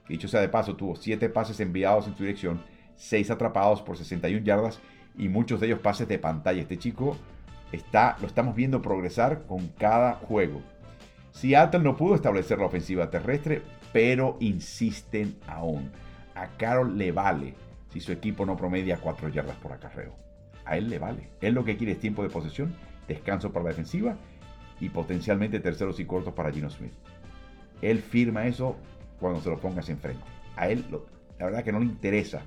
[0.07, 2.62] que dicho sea de paso tuvo 7 pases enviados en su dirección,
[2.96, 4.81] 6 atrapados por 61 yardas
[5.16, 6.62] y muchos de ellos pases de pantalla.
[6.62, 7.16] Este chico
[7.70, 10.62] está, lo estamos viendo progresar con cada juego.
[11.33, 15.90] Seattle no pudo establecer la ofensiva terrestre, pero insisten aún.
[16.35, 17.55] A Carroll le vale
[17.90, 20.14] si su equipo no promedia 4 yardas por acarreo.
[20.64, 21.29] A él le vale.
[21.40, 22.75] Él lo que quiere es tiempo de posesión,
[23.09, 24.16] descanso para la defensiva
[24.81, 26.92] y potencialmente terceros y cortos para Gino Smith.
[27.81, 28.77] Él firma eso
[29.18, 30.22] cuando se lo pongas enfrente.
[30.57, 30.85] A él,
[31.38, 32.42] la verdad que no le interesa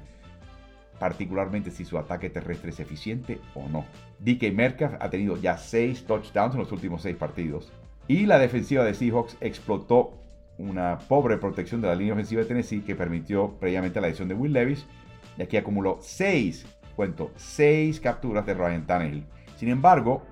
[1.00, 3.86] particularmente si su ataque terrestre es eficiente o no.
[4.20, 7.72] DK Metcalf ha tenido ya 6 touchdowns en los últimos 6 partidos.
[8.08, 10.14] Y la defensiva de Seahawks explotó
[10.58, 14.36] una pobre protección de la línea ofensiva de Tennessee que permitió previamente la lesión de
[14.36, 14.86] Will Levis.
[15.38, 19.26] Y aquí acumuló 6, cuento, 6 capturas de Ryan Tannehill.
[19.58, 20.24] Sin embargo,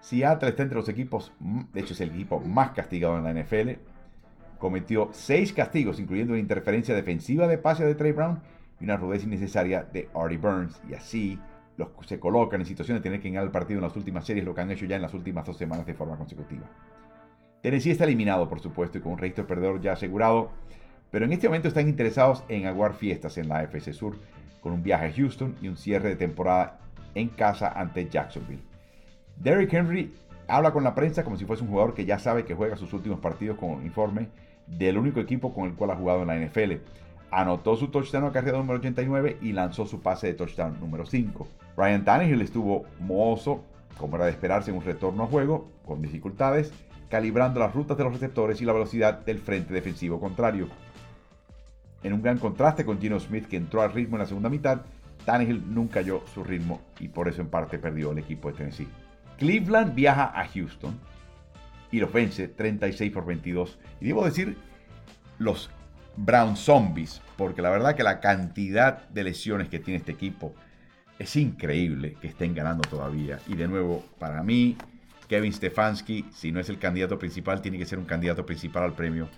[0.00, 1.32] Seattle está entre los equipos,
[1.72, 3.80] de hecho es el equipo más castigado en la NFL.
[4.58, 8.40] Cometió 6 castigos, incluyendo una interferencia defensiva de pase de Trey Brown
[8.80, 10.80] y una rudeza innecesaria de Artie Burns.
[10.88, 11.38] Y así
[11.76, 14.44] los, se colocan en situación de tener que ganar el partido en las últimas series,
[14.44, 16.66] lo que han hecho ya en las últimas dos semanas de forma consecutiva.
[17.62, 20.50] Tennessee está eliminado, por supuesto, y con un registro perdedor ya asegurado,
[21.10, 24.16] pero en este momento están interesados en aguar fiestas en la AFC Sur,
[24.62, 26.80] con un viaje a Houston y un cierre de temporada
[27.14, 28.62] en casa ante Jacksonville.
[29.36, 30.14] Derrick Henry
[30.46, 32.92] habla con la prensa como si fuese un jugador que ya sabe que juega sus
[32.92, 34.28] últimos partidos con uniforme
[34.66, 36.82] del único equipo con el cual ha jugado en la NFL
[37.30, 41.46] anotó su touchdown a carrera número 89 y lanzó su pase de touchdown número 5.
[41.76, 43.64] Ryan Tannehill estuvo mozo,
[43.98, 46.72] como era de esperarse en un retorno a juego, con dificultades,
[47.08, 50.68] calibrando las rutas de los receptores y la velocidad del frente defensivo contrario.
[52.02, 54.82] En un gran contraste con Gino Smith que entró al ritmo en la segunda mitad,
[55.24, 58.88] Tannehill nunca halló su ritmo y por eso en parte perdió el equipo de Tennessee.
[59.38, 60.98] Cleveland viaja a Houston
[61.90, 63.78] y los vence 36 por 22.
[64.00, 64.56] Y debo decir,
[65.38, 65.70] los
[66.22, 70.54] Brown Zombies, porque la verdad que la cantidad de lesiones que tiene este equipo
[71.18, 73.38] es increíble que estén ganando todavía.
[73.48, 74.76] Y de nuevo, para mí,
[75.28, 78.92] Kevin Stefanski, si no es el candidato principal, tiene que ser un candidato principal al
[78.92, 79.28] premio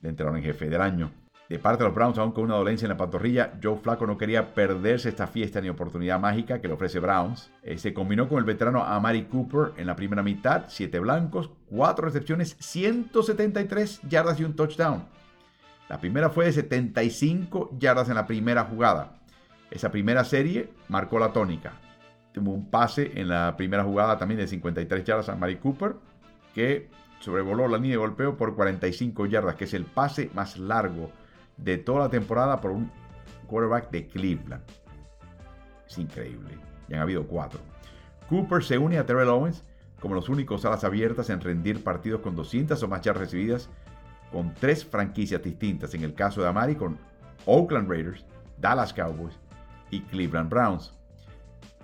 [0.00, 1.12] de entrenador en jefe del año.
[1.48, 4.18] De parte de los Browns, aún con una dolencia en la pantorrilla, Joe Flaco no
[4.18, 7.52] quería perderse esta fiesta ni oportunidad mágica que le ofrece Browns.
[7.62, 12.04] Eh, se combinó con el veterano Amari Cooper en la primera mitad, 7 blancos, 4
[12.04, 15.04] recepciones, 173 yardas y un touchdown.
[15.92, 19.18] La primera fue de 75 yardas en la primera jugada.
[19.70, 21.74] Esa primera serie marcó la tónica.
[22.32, 25.96] Tuvo un pase en la primera jugada también de 53 yardas a Mari Cooper,
[26.54, 26.88] que
[27.20, 31.10] sobrevoló la línea de golpeo por 45 yardas, que es el pase más largo
[31.58, 32.90] de toda la temporada por un
[33.46, 34.64] quarterback de Cleveland.
[35.86, 36.56] Es increíble.
[36.88, 37.60] Ya han habido cuatro.
[38.30, 39.62] Cooper se une a Terrell Owens
[40.00, 43.68] como los únicos alas abiertas en rendir partidos con 200 o más yardas recibidas
[44.32, 46.98] con tres franquicias distintas, en el caso de Amari con
[47.44, 48.24] Oakland Raiders,
[48.58, 49.38] Dallas Cowboys
[49.90, 50.92] y Cleveland Browns.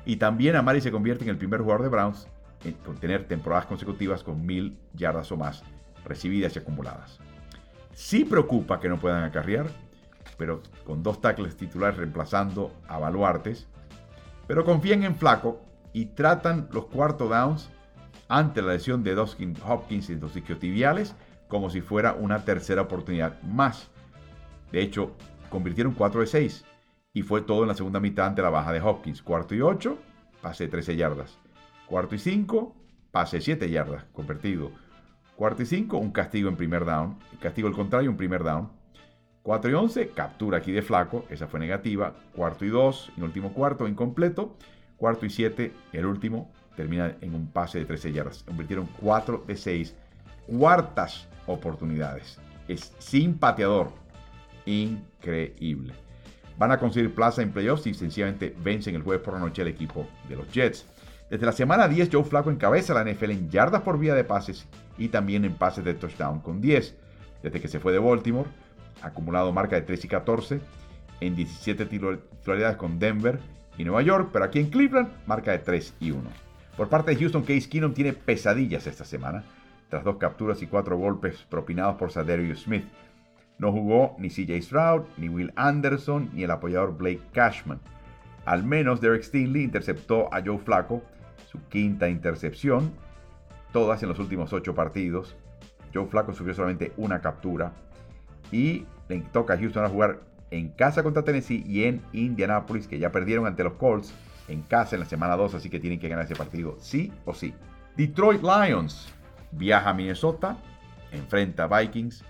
[0.05, 2.27] Y también Amari se convierte en el primer jugador de Browns
[2.65, 5.63] en tener temporadas consecutivas con mil yardas o más
[6.05, 7.19] recibidas y acumuladas.
[7.93, 9.67] Sí preocupa que no puedan acarrear,
[10.37, 13.67] pero con dos tackles titulares reemplazando a Baluartes,
[14.47, 15.61] pero confían en Flaco
[15.93, 17.71] y tratan los cuarto downs
[18.29, 21.15] ante la lesión de Dustin Hopkins y los isquiotibiales
[21.49, 23.91] como si fuera una tercera oportunidad más.
[24.71, 25.17] De hecho,
[25.51, 26.65] convirtieron 4 de 6
[27.13, 29.23] y fue todo en la segunda mitad ante la baja de Hopkins.
[29.23, 29.99] Cuarto y 8,
[30.43, 31.39] pase 13 yardas.
[31.87, 32.75] Cuarto y 5,
[33.11, 34.71] pase 7 yardas, convertido.
[35.37, 37.19] Cuarto y 5, un castigo en primer down.
[37.41, 38.71] Castigo al contrario, un primer down.
[39.43, 42.15] 4 y 11, captura aquí de flaco, esa fue negativa.
[42.35, 44.57] Cuarto y 2, en último cuarto, incompleto.
[44.99, 48.43] Cuarto y siete, el último, termina en un pase de 13 yardas.
[48.43, 49.95] Convirtieron 4 de 6
[50.49, 52.39] cuartas oportunidades.
[52.67, 53.93] Es sin pateador.
[54.67, 55.95] Increíble.
[56.59, 59.69] Van a conseguir plaza en playoffs y sencillamente vencen el jueves por la noche al
[59.69, 60.87] equipo de los Jets.
[61.31, 64.67] Desde la semana 10, Joe Flaco encabeza la NFL en yardas por vía de pases
[64.97, 66.97] y también en pases de touchdown con 10.
[67.43, 68.49] Desde que se fue de Baltimore,
[69.03, 70.61] acumulado marca de 3 y 14
[71.21, 73.39] en 17 titularidades con Denver
[73.77, 76.23] y Nueva York, pero aquí en Cleveland marca de 3 y 1.
[76.77, 79.45] Por parte de Houston, Case Keenum tiene pesadillas esta semana,
[79.89, 82.85] tras dos capturas y cuatro golpes propinados por Sadarius Smith.
[83.59, 87.81] No jugó ni CJ Stroud, ni Will Anderson, ni el apoyador Blake Cashman.
[88.45, 91.03] Al menos Derek Stingley interceptó a Joe Flacco,
[91.51, 92.93] su quinta intercepción,
[93.73, 95.37] todas en los últimos ocho partidos.
[95.93, 97.73] Joe Flacco sufrió solamente una captura
[98.53, 100.21] y le toca a Houston a jugar
[100.51, 104.15] en casa contra Tennessee y en Indianapolis, que ya perdieron ante los Colts
[104.49, 107.35] en casa en la semana 2, así que tienen que ganar ese partido sí o
[107.35, 107.53] sí.
[107.97, 109.13] Detroit Lions
[109.53, 110.59] viaja a Minnesota,
[111.13, 112.25] enfrenta a Vikings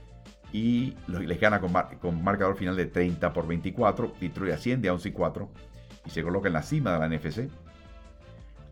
[0.53, 4.15] y les gana con, marcador final de 30 por 24.
[4.21, 5.49] Detroit asciende a 11 y 4
[6.07, 7.51] y se coloca en la cima de la NFC.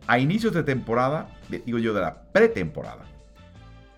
[0.07, 3.03] A inicios de temporada, digo yo de la pretemporada,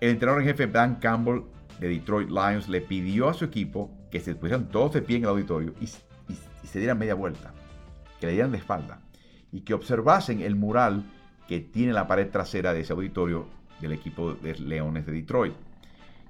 [0.00, 1.42] el entrenador en jefe Dan Campbell
[1.78, 5.22] de Detroit Lions le pidió a su equipo que se pusieran todos de pie en
[5.24, 7.52] el auditorio y, se dieran media vuelta,
[8.20, 9.00] que le dieran de espalda
[9.50, 11.04] y que observasen el mural
[11.48, 13.48] que tiene la pared trasera de ese auditorio
[13.80, 15.54] del equipo de Leones de Detroit.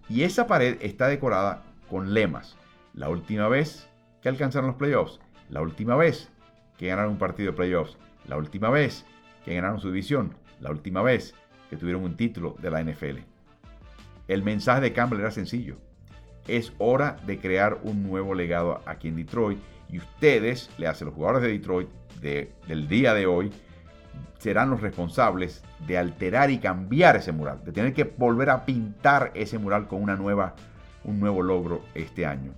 [0.09, 2.57] Y esa pared está decorada con lemas.
[2.95, 3.89] La última vez
[4.23, 6.31] que alcanzaron los playoffs, la última vez
[6.77, 9.05] que ganaron un partido de playoffs, la última vez
[9.45, 11.35] que ganaron su división, la última vez
[11.69, 13.19] que tuvieron un título de la NFL.
[14.29, 15.79] El mensaje de Campbell era sencillo
[16.51, 19.59] es hora de crear un nuevo legado aquí en Detroit.
[19.89, 21.89] Y ustedes, le hacen los jugadores de Detroit
[22.21, 23.51] del día de hoy,
[24.39, 29.33] serán los responsables de alterar y cambiar ese mural, de tener que volver a pintar
[29.35, 30.55] ese mural con una nueva,
[31.05, 32.53] un nuevo logro este año.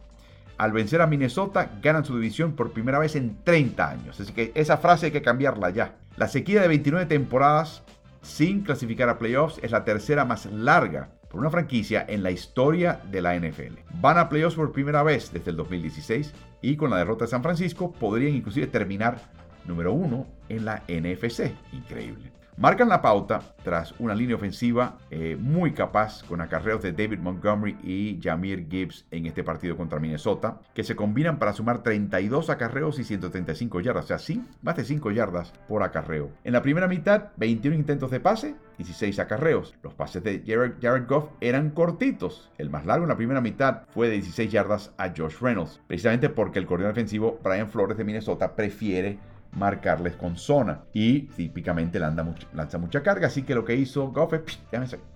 [0.59, 4.21] Al vencer a Minnesota, ganan su división por primera vez en 30 años.
[4.21, 5.97] Así que esa frase hay que cambiarla ya.
[6.17, 7.83] La sequía de 29 temporadas
[8.21, 13.01] sin clasificar a playoffs es la tercera más larga por una franquicia en la historia
[13.11, 13.79] de la NFL.
[14.01, 17.43] Van a playoffs por primera vez desde el 2016 y con la derrota de San
[17.43, 19.19] Francisco podrían inclusive terminar
[19.67, 21.53] número uno en la NFC.
[21.73, 27.19] Increíble marcan la pauta tras una línea ofensiva eh, muy capaz con acarreos de David
[27.19, 32.51] Montgomery y Jamir Gibbs en este partido contra Minnesota, que se combinan para sumar 32
[32.51, 36.31] acarreos y 135 yardas, o sea, sí, más de 5 yardas por acarreo.
[36.45, 39.75] En la primera mitad, 21 intentos de pase, 16 acarreos.
[39.83, 42.51] Los pases de Jared, Jared Goff eran cortitos.
[42.59, 46.29] El más largo en la primera mitad fue de 16 yardas a Josh Reynolds, precisamente
[46.29, 49.19] porque el coordinador defensivo Brian Flores de Minnesota prefiere
[49.53, 53.27] marcarles con zona y típicamente lanza mucha carga.
[53.27, 54.59] Así que lo que hizo Goff es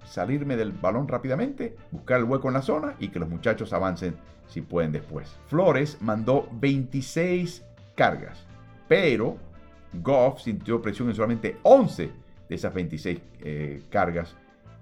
[0.05, 4.17] salirme del balón rápidamente, buscar el hueco en la zona y que los muchachos avancen
[4.47, 5.39] si pueden después.
[5.49, 8.47] Flores mandó 26 cargas,
[8.89, 9.37] pero
[9.93, 12.11] Goff sintió presión en solamente 11
[12.49, 14.37] de esas 26 eh, cargas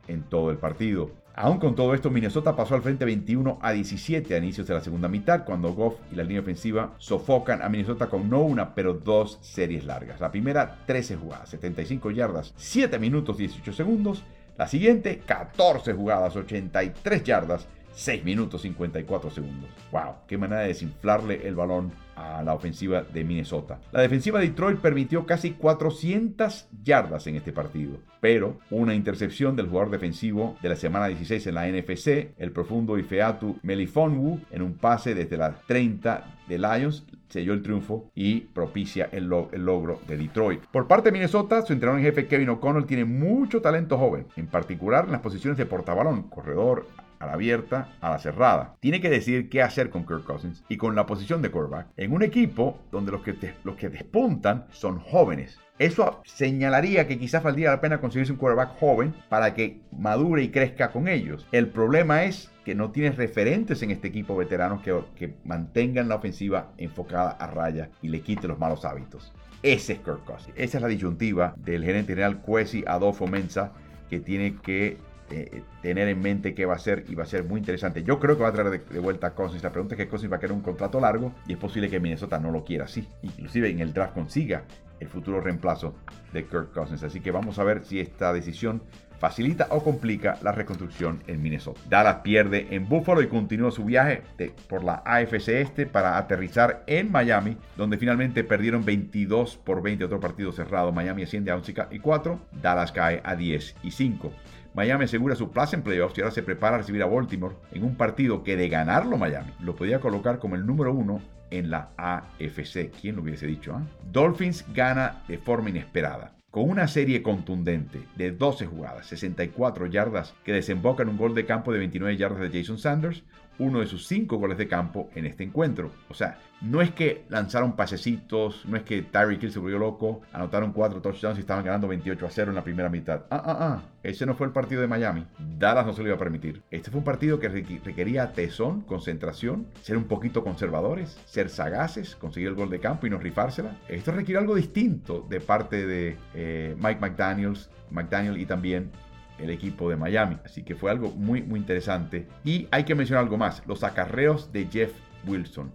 [0.09, 1.11] en todo el partido.
[1.37, 4.81] Aún con todo esto, Minnesota pasó al frente 21 a 17 a inicios de la
[4.81, 8.95] segunda mitad, cuando Goff y la línea ofensiva sofocan a Minnesota con no una, pero
[8.95, 10.21] dos series largas.
[10.21, 14.23] La primera, 13 jugadas, 75 yardas, 7 minutos 18 segundos.
[14.57, 19.71] La siguiente, 14 jugadas, 83 yardas, 6 minutos 54 segundos.
[19.93, 20.15] ¡Wow!
[20.27, 23.81] ¡Qué manera de desinflarle el balón a la ofensiva de Minnesota!
[23.93, 29.69] La defensiva de Detroit permitió casi 400 yardas en este partido, pero una intercepción del
[29.69, 34.75] jugador defensivo de la semana 16 en la NFC, el profundo Ifeatu Melifonwu, en un
[34.75, 40.17] pase desde la 30 de Lions, selló el triunfo y propicia el, el, logro de
[40.17, 40.65] Detroit.
[40.67, 44.47] Por parte de Minnesota, su entrenador en jefe Kevin O'Connell tiene mucho talento joven, en
[44.47, 46.87] particular en las posiciones de portabalón, corredor,
[47.19, 48.77] a la abierta, a la cerrada.
[48.81, 52.13] Tiene que decidir qué hacer con Kirk Cousins y con la posición de quarterback en
[52.13, 53.35] un equipo donde los que,
[53.65, 55.59] los que despuntan son jóvenes.
[55.79, 60.51] Eso señalaría que quizás valdría la pena conseguirse un quarterback joven para que madure y
[60.51, 61.49] crezca con ellos.
[61.51, 66.15] El problema es que no tienes referentes en este equipo veteranos que, que mantengan la
[66.15, 69.33] ofensiva enfocada a raya y le quite los malos hábitos.
[69.65, 70.55] Ese es Kirk Cousins.
[70.57, 73.73] Esa es la disyuntiva del gerente general Cuesi Adolfo Mensa
[74.09, 74.99] que tiene que
[75.31, 78.03] eh, tener en mente qué va a ser y va a ser muy interesante.
[78.03, 79.63] Yo creo que va a traer de, vuelta a Cousins.
[79.63, 81.99] La pregunta es que Cousins va a querer un contrato largo y es posible que
[81.99, 83.09] Minnesota no lo quiera así.
[83.23, 84.65] Inclusive en el draft consiga
[85.01, 85.95] el futuro reemplazo
[86.33, 87.03] de Kirk Cousins.
[87.03, 88.83] Así que vamos a ver si esta decisión
[89.19, 91.81] facilita o complica la reconstrucción en Minnesota.
[91.89, 94.23] Dallas pierde en Buffalo y continúa su viaje
[94.69, 100.21] por la AFC Este para aterrizar en Miami, donde finalmente perdieron 22 por 20 otro
[100.21, 100.93] partido cerrado.
[100.93, 104.33] Miami asciende a 11 y 4, Dallas cae a 10 y 5.
[104.75, 107.85] Miami asegura su plaza en playoffs y ahora se prepara a recibir a Baltimore en
[107.85, 111.91] un partido que de ganarlo Miami lo podía colocar como el número uno en la
[111.97, 112.91] AFC.
[113.01, 113.75] ¿Quién lo hubiese dicho?
[113.77, 113.83] Ah?
[114.11, 116.33] Dolphins gana de forma inesperada.
[116.51, 121.47] Con una serie contundente de 12 jugadas, 64 yardas que desemboca en un gol de
[121.47, 123.25] campo de 29 yardas de Jason Sanders,
[123.59, 125.91] uno de sus cinco goles de campo en este encuentro.
[126.09, 130.23] O sea, no es que lanzaron pasecitos, no es que Tyreek Hill se volvió loco,
[130.33, 133.23] anotaron cuatro touchdowns y estaban ganando 28 a 0 en la primera mitad.
[133.31, 135.27] Ah, ah, ah, ese no fue el partido de Miami.
[135.39, 136.63] Dallas no se lo iba a permitir.
[136.71, 142.49] Este fue un partido que requería tesón, concentración, ser un poquito conservadores, ser sagaces, conseguir
[142.49, 143.77] el gol de campo y no rifársela.
[143.89, 148.91] Esto requiere algo distinto de parte de eh, Mike McDaniels, McDaniel y también
[149.39, 150.39] el equipo de Miami.
[150.45, 152.27] Así que fue algo muy, muy interesante.
[152.45, 154.93] Y hay que mencionar algo más, los acarreos de Jeff
[155.27, 155.73] Wilson.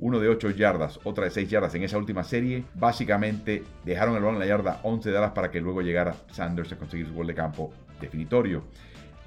[0.00, 2.64] Uno de 8 yardas, otra de 6 yardas en esa última serie.
[2.74, 6.72] Básicamente dejaron el balón en la yarda 11 de alas para que luego llegara Sanders
[6.72, 8.64] a conseguir su gol de campo definitorio.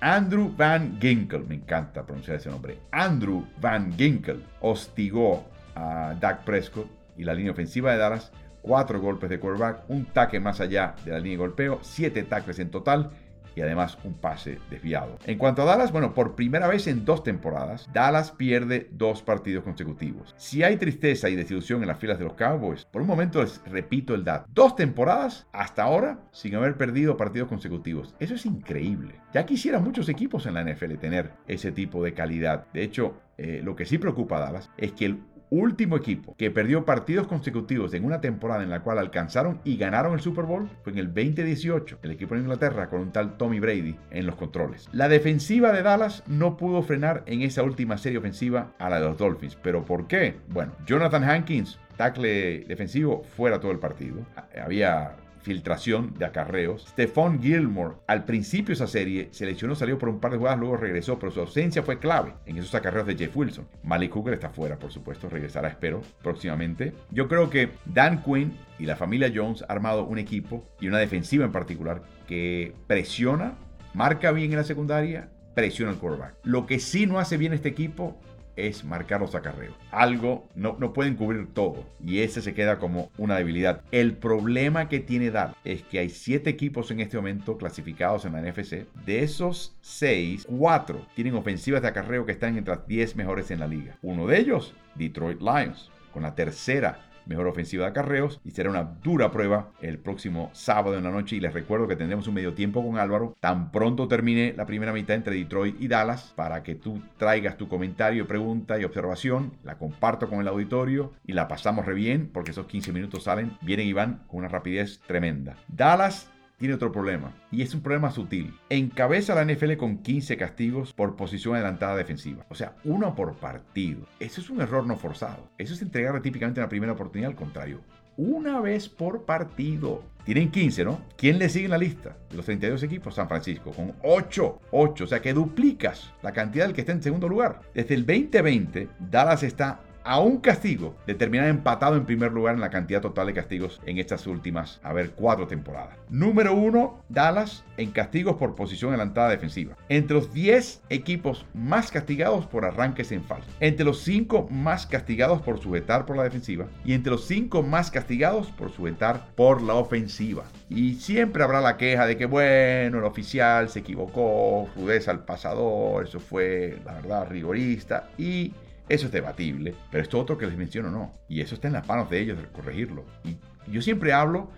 [0.01, 2.79] Andrew Van Ginkel, me encanta pronunciar ese nombre.
[2.91, 8.31] Andrew Van Ginkel hostigó a Dak Prescott y la línea ofensiva de Dallas.
[8.61, 12.59] Cuatro golpes de quarterback, un taque más allá de la línea de golpeo, siete tackles
[12.59, 13.11] en total
[13.56, 15.18] y además un pase desviado.
[15.26, 19.64] En cuanto a Dallas, bueno, por primera vez en dos temporadas, Dallas pierde dos partidos
[19.64, 20.34] consecutivos.
[20.38, 23.62] Si hay tristeza y desilusión en las filas de los Cowboys, por un momento les
[23.66, 24.47] repito el dato.
[24.53, 28.16] Dos temporadas hasta ahora sin haber perdido partidos consecutivos.
[28.20, 29.16] Eso es increíble.
[29.34, 32.66] Ya quisieran muchos equipos en la NFL tener ese tipo de calidad.
[32.74, 35.20] De hecho, eh, lo que sí preocupa a Dallas es que el
[35.50, 40.14] último equipo que perdió partidos consecutivos en una temporada en la cual alcanzaron y ganaron
[40.14, 43.60] el Super Bowl fue en el 2018, el equipo de Inglaterra con un tal Tommy
[43.60, 44.89] Brady en los controles.
[44.91, 49.06] La defensiva de Dallas no pudo frenar en esa última serie ofensiva a la de
[49.06, 49.58] los Dolphins.
[49.62, 50.36] ¿Pero por qué?
[50.50, 54.18] Bueno, Jonathan Hankins, tackle defensivo, fuera todo el partido.
[54.62, 55.16] Había
[55.46, 56.88] filtración de acarreos.
[56.89, 60.60] Stephon Gilmore, al principio de esa serie, se lesionó, salió por un par de jugadas,
[60.60, 63.68] luego regresó, pero su ausencia fue clave en esos acarreos de Jeff Wilson.
[63.84, 66.93] Malik Hooker está fuera, por supuesto, regresará, espero, próximamente.
[67.12, 70.98] Yo creo que Dan Quinn y la familia Jones han armado un equipo y una
[70.98, 73.54] defensiva en particular que presiona,
[73.93, 76.38] marca bien en la secundaria, presiona el quarterback.
[76.43, 78.20] Lo que sí no hace bien este equipo
[78.56, 79.76] es marcar los acarreos.
[79.91, 81.86] Algo, no, no pueden cubrir todo.
[82.03, 83.82] Y ese se queda como una debilidad.
[83.91, 88.34] El problema que tiene Dallas es que hay siete equipos en este momento clasificados en
[88.34, 88.86] la NFC.
[89.06, 93.60] De esos seis, cuatro tienen ofensivas de acarreo que están entre las 10 mejores en
[93.60, 93.97] la liga.
[94.01, 98.84] Uno de ellos, Detroit Lions, con la tercera mejor ofensiva de acarreos y será una
[98.84, 101.36] dura prueba el próximo sábado en la noche.
[101.36, 103.36] Y les recuerdo que tendremos un medio tiempo con Álvaro.
[103.39, 107.67] Tan pronto termine la primera mitad entre Detroit y Dallas para que tú traigas tu
[107.67, 112.51] comentario, pregunta y observación, la comparto con el auditorio y la pasamos re bien porque
[112.51, 115.55] esos 15 minutos salen, vienen y van con una rapidez tremenda.
[115.67, 118.53] Dallas tiene otro problema, y es un problema sutil.
[118.70, 122.45] Encabeza la NFL con 15 castigos por posición adelantada defensiva.
[122.49, 124.08] O sea, uno por partido.
[124.20, 125.49] Eso es un error no forzado.
[125.58, 127.82] Eso es entregarle típicamente la primera oportunidad al contrario.
[128.18, 130.03] Una vez por partido.
[130.24, 131.01] Tienen 15, ¿no?
[131.18, 132.18] ¿Quién le sigue en la lista?
[132.32, 134.62] Los 32 equipos, San Francisco, con 8.
[134.72, 137.62] 8, o sea que duplicas la cantidad del que está en segundo lugar.
[137.76, 142.62] Desde el 2020, Dallas está a un castigo de terminar empatado en primer lugar en
[142.62, 145.97] la cantidad total de castigos en estas últimas, a ver, cuatro temporadas.
[146.10, 149.76] Número uno, Dallas en castigos por posición adelantada defensiva.
[149.89, 153.49] Entre los 10 equipos más castigados por arranques en falso.
[153.60, 156.68] Entre los 5 más castigados por sujetar por la defensiva.
[156.86, 160.43] Y entre los 5 más castigados por sujetar por la ofensiva.
[160.70, 166.03] Y siempre habrá la queja de que, bueno, el oficial se equivocó, rudeza al pasador,
[166.03, 168.10] eso fue, la verdad, rigorista.
[168.20, 168.53] Y
[168.88, 171.13] eso es debatible, pero esto otro que les menciono no.
[171.27, 173.03] Y eso está en las manos de ellos de corregirlo.
[173.23, 173.38] Y
[173.71, 174.49] yo siempre hablo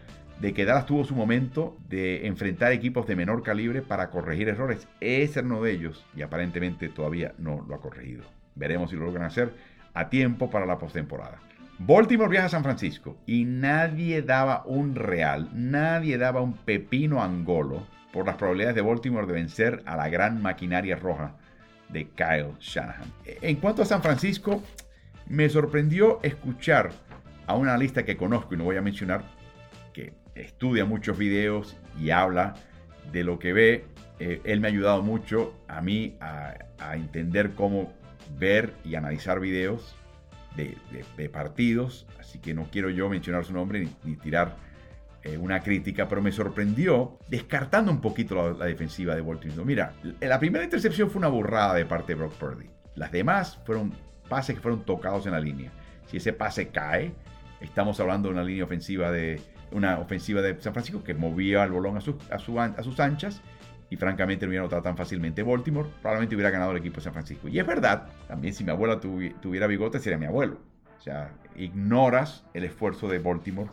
[0.41, 4.87] de que Dallas tuvo su momento de enfrentar equipos de menor calibre para corregir errores.
[4.99, 8.23] Ese era uno de ellos y aparentemente todavía no lo ha corregido.
[8.55, 9.53] Veremos si lo logran hacer
[9.93, 11.39] a tiempo para la postemporada.
[11.79, 17.85] Baltimore viaja a San Francisco y nadie daba un real, nadie daba un pepino angolo
[18.11, 21.35] por las probabilidades de Baltimore de vencer a la gran maquinaria roja
[21.89, 23.11] de Kyle Shanahan.
[23.25, 24.63] En cuanto a San Francisco,
[25.27, 26.91] me sorprendió escuchar
[27.45, 29.23] a un analista que conozco y no voy a mencionar,
[29.93, 32.55] que estudia muchos videos y habla
[33.11, 33.85] de lo que ve.
[34.19, 36.55] Eh, él me ha ayudado mucho a mí a,
[36.93, 37.93] entender cómo
[38.37, 39.95] ver y analizar videos
[40.55, 44.57] de, partidos, así que no quiero yo mencionar su nombre ni, tirar
[45.27, 49.65] eh, una crítica, pero me sorprendió descartando un poquito la, defensiva de Baltimore.
[49.65, 52.69] Mira, la primera intercepción fue una burrada de parte de Brock Purdy.
[52.95, 53.93] Las demás fueron
[54.29, 55.71] pases que fueron tocados en la línea.
[56.05, 57.13] Si ese pase cae,
[57.59, 61.71] estamos hablando de una línea ofensiva de una ofensiva de San Francisco que movía el
[61.71, 63.41] bolón a, a, sus anchas
[63.89, 67.13] y francamente no hubiera notado tan fácilmente Baltimore, probablemente hubiera ganado el equipo de San
[67.13, 67.49] Francisco.
[67.49, 70.59] Y es verdad, también si mi abuela tuviera bigote sería mi abuelo.
[70.97, 73.69] O sea, ignoras el esfuerzo de Baltimore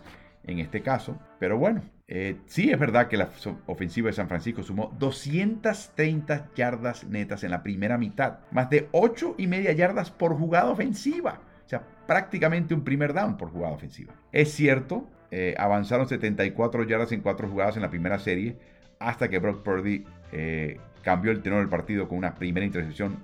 [0.46, 1.18] en este caso.
[1.38, 3.30] Pero bueno, eh, sí es verdad que la
[3.66, 9.36] ofensiva de San Francisco sumó 230 yardas netas en la primera mitad, más de 8
[9.38, 11.40] y media yardas por jugada ofensiva.
[11.64, 14.12] O sea, prácticamente un primer down por jugada ofensiva.
[14.32, 18.58] Es cierto, eh, avanzaron 74 yardas en 4 jugadas en la primera serie,
[18.98, 23.16] hasta que Brock Purdy eh, cambió el tenor del partido con una primera intercepción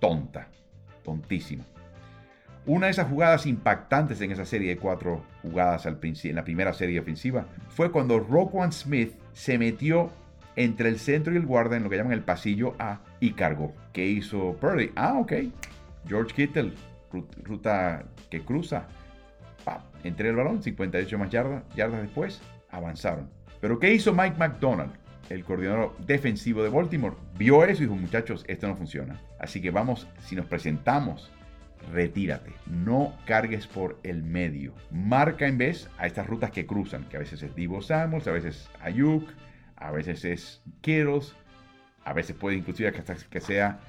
[0.00, 0.48] tonta,
[1.04, 1.64] tontísima.
[2.70, 6.72] Una de esas jugadas impactantes en esa serie de cuatro jugadas al en la primera
[6.72, 10.12] serie ofensiva fue cuando Roquan Smith se metió
[10.54, 13.74] entre el centro y el guarda en lo que llaman el pasillo A y cargó.
[13.92, 14.92] ¿Qué hizo Purdy?
[14.94, 15.32] Ah, ok.
[16.06, 16.72] George Kittle,
[17.42, 18.86] ruta que cruza.
[20.04, 22.40] entre el balón, 58 más yardas, yardas después,
[22.70, 23.28] avanzaron.
[23.60, 24.92] Pero ¿qué hizo Mike McDonald?
[25.28, 29.20] el coordinador defensivo de Baltimore vio eso y dijo, muchachos, esto no funciona.
[29.38, 31.30] Así que vamos, si nos presentamos
[31.92, 32.52] retírate.
[32.66, 34.74] No cargues por el medio.
[34.90, 38.32] Marca en vez a estas rutas que cruzan, que a veces es Divo Samuels, a
[38.32, 39.28] veces Ayuk,
[39.76, 41.34] a veces es Kittles,
[42.04, 43.80] a veces puede inclusive que, que sea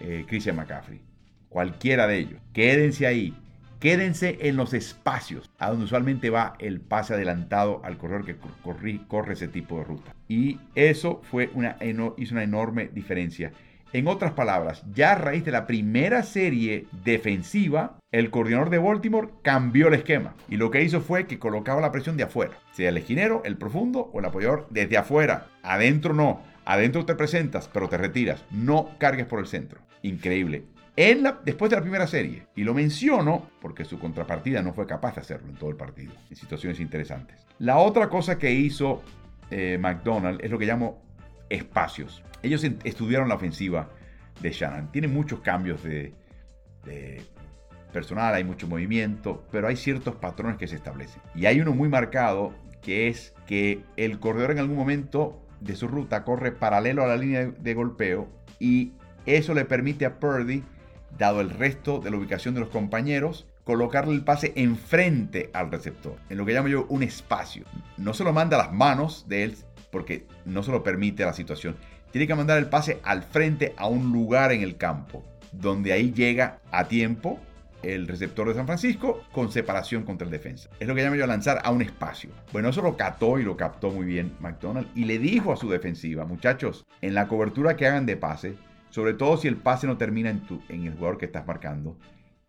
[0.00, 1.00] eh, Christian McCaffrey.
[1.48, 2.40] Cualquiera de ellos.
[2.52, 3.34] Quédense ahí.
[3.78, 8.36] Quédense en los espacios a donde usualmente va el pase adelantado al corredor que
[9.08, 10.14] corre ese tipo de ruta.
[10.26, 11.76] Y eso fue una,
[12.16, 13.52] hizo una enorme diferencia
[13.94, 19.28] en otras palabras, ya a raíz de la primera serie defensiva, el coordinador de Baltimore
[19.42, 20.34] cambió el esquema.
[20.48, 22.54] Y lo que hizo fue que colocaba la presión de afuera.
[22.72, 25.46] Sea el esquinero, el profundo o el apoyador desde afuera.
[25.62, 26.42] Adentro no.
[26.64, 28.44] Adentro te presentas, pero te retiras.
[28.50, 29.80] No cargues por el centro.
[30.02, 30.64] Increíble.
[30.96, 34.88] En la, después de la primera serie, y lo menciono porque su contrapartida no fue
[34.88, 37.46] capaz de hacerlo en todo el partido, en situaciones interesantes.
[37.60, 39.02] La otra cosa que hizo
[39.52, 41.00] eh, McDonald es lo que llamo
[41.54, 42.22] espacios.
[42.42, 43.88] Ellos estudiaron la ofensiva
[44.40, 44.90] de Shannon.
[44.92, 46.12] Tiene muchos cambios de,
[47.92, 51.22] personal, hay mucho movimiento, pero hay ciertos patrones que se establecen.
[51.34, 52.52] Y hay uno muy marcado
[52.82, 57.16] que es que el corredor en algún momento de su ruta corre paralelo a la
[57.16, 58.28] línea de golpeo
[58.58, 58.92] y
[59.24, 60.62] eso le permite a Purdy,
[61.16, 66.16] dado el resto de la ubicación de los compañeros, colocarle el pase enfrente al receptor,
[66.28, 67.64] en lo que llamo yo un espacio.
[67.96, 69.56] No se lo manda a las manos de él,
[69.94, 71.76] porque no se lo permite la situación.
[72.10, 76.10] Tiene que mandar el pase al frente a un lugar en el campo, donde ahí
[76.10, 77.38] llega a tiempo
[77.84, 80.68] el receptor de San Francisco con separación contra el defensa.
[80.80, 82.30] Es lo que llamo yo lanzar a un espacio.
[82.52, 85.70] Bueno, eso lo cató y lo captó muy bien McDonald y le dijo a su
[85.70, 88.56] defensiva, muchachos, en la cobertura que hagan de pase,
[88.90, 91.96] sobre todo si el pase no termina en, en el jugador que estás marcando,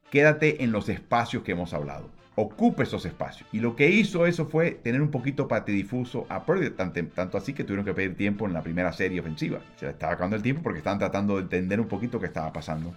[0.09, 3.47] quédate en los espacios que hemos hablado ocupe esos espacios.
[3.51, 7.63] Y lo que hizo eso fue tener un poquito patidifuso a Purdy, tanto, así que
[7.63, 9.59] tuvieron que pedir tiempo en la primera serie ofensiva.
[9.77, 12.51] Se le estaba acabando el tiempo porque estaban tratando de entender un poquito qué estaba
[12.51, 12.93] pasando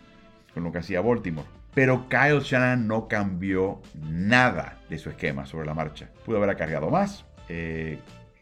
[0.52, 1.46] con lo que hacía Baltimore.
[1.74, 3.80] Pero Kyle Shanahan no cambió
[4.10, 6.10] nada de su esquema sobre la marcha.
[6.24, 7.24] Pudo haber cargado más.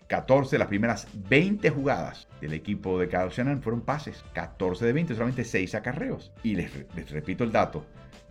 [0.07, 4.25] 14 de las primeras 20 jugadas del equipo de Kyle Shanahan fueron pases.
[4.33, 6.33] 14 de 20, solamente 6 acarreos.
[6.43, 6.73] Y les
[7.11, 7.85] repito el dato.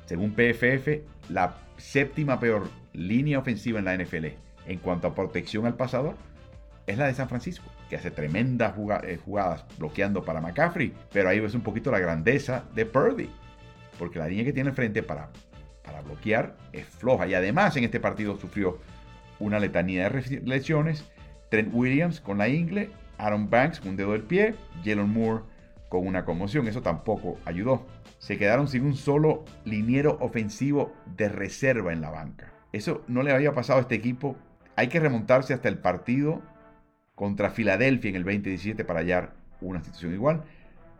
[0.05, 4.27] Según PFF, la séptima peor línea ofensiva en la NFL
[4.67, 6.15] en cuanto a protección al pasador
[6.87, 11.39] es la de San Francisco, que hace tremendas eh, jugadas bloqueando para McCaffrey, pero ahí
[11.39, 13.29] ves un poquito la grandeza de Purdy,
[13.97, 15.29] porque la línea que tiene frente para,
[15.83, 17.27] para bloquear es floja.
[17.27, 18.79] Y además en este partido sufrió
[19.39, 21.05] una letanía de lesiones,
[21.49, 24.53] Trent Williams con la ingle, Aaron Banks con un dedo del pie,
[24.83, 25.43] Jalen Moore
[25.97, 27.85] con una conmoción, eso tampoco ayudó
[28.25, 32.51] se quedaron sin un solo liniero ofensivo de reserva en la banca.
[32.71, 34.35] Eso no le había pasado a este equipo.
[34.75, 36.41] Hay que remontarse hasta el partido
[37.13, 40.43] contra Filadelfia en el 2017 para hallar una situación igual.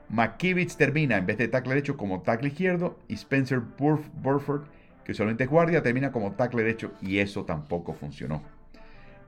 [0.10, 4.68] McKivitz termina en vez de tackle derecho como tackle izquierdo y Spencer Burford,
[5.04, 8.44] que usualmente es guardia, termina como tackle derecho y eso tampoco funcionó.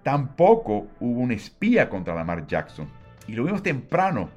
[0.03, 2.87] Tampoco hubo un espía contra Lamar Jackson.
[3.27, 4.29] Y lo vimos temprano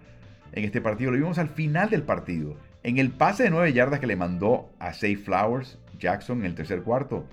[0.53, 2.57] en este partido, lo vimos al final del partido.
[2.83, 6.55] En el pase de 9 yardas que le mandó a Safe Flowers Jackson en el
[6.55, 7.25] tercer cuarto,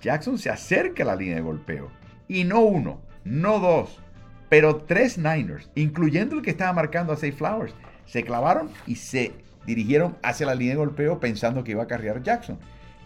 [0.00, 1.90] Jackson se acerca a la línea de golpeo.
[2.26, 4.00] Y no uno, no dos,
[4.48, 7.74] pero tres Niners, incluyendo el que estaba marcando a Safe Flowers,
[8.06, 9.32] se clavaron y se
[9.66, 12.58] dirigieron hacia la línea de golpeo pensando que iba a cargar Jackson.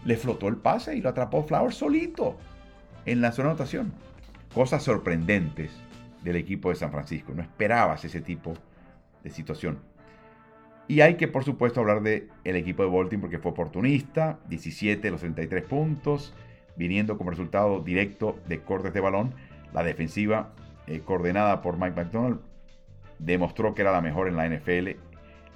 [0.05, 2.37] Le flotó el pase y lo atrapó Flowers solito
[3.05, 3.93] en la zona de anotación.
[4.53, 5.71] cosas sorprendentes
[6.23, 7.33] del equipo de San Francisco.
[7.35, 8.55] No esperabas ese tipo
[9.27, 9.79] de situación.
[10.87, 15.01] Y hay que, por supuesto, hablar del el equipo de Baltimore porque fue oportunista, 17
[15.01, 16.33] de los 33 puntos,
[16.77, 19.33] viniendo como resultado directo de cortes de balón.
[19.73, 20.53] La defensiva,
[20.87, 22.39] eh, coordenada por Mike McDonald,
[23.19, 24.95] demostró que era la mejor en la NFL.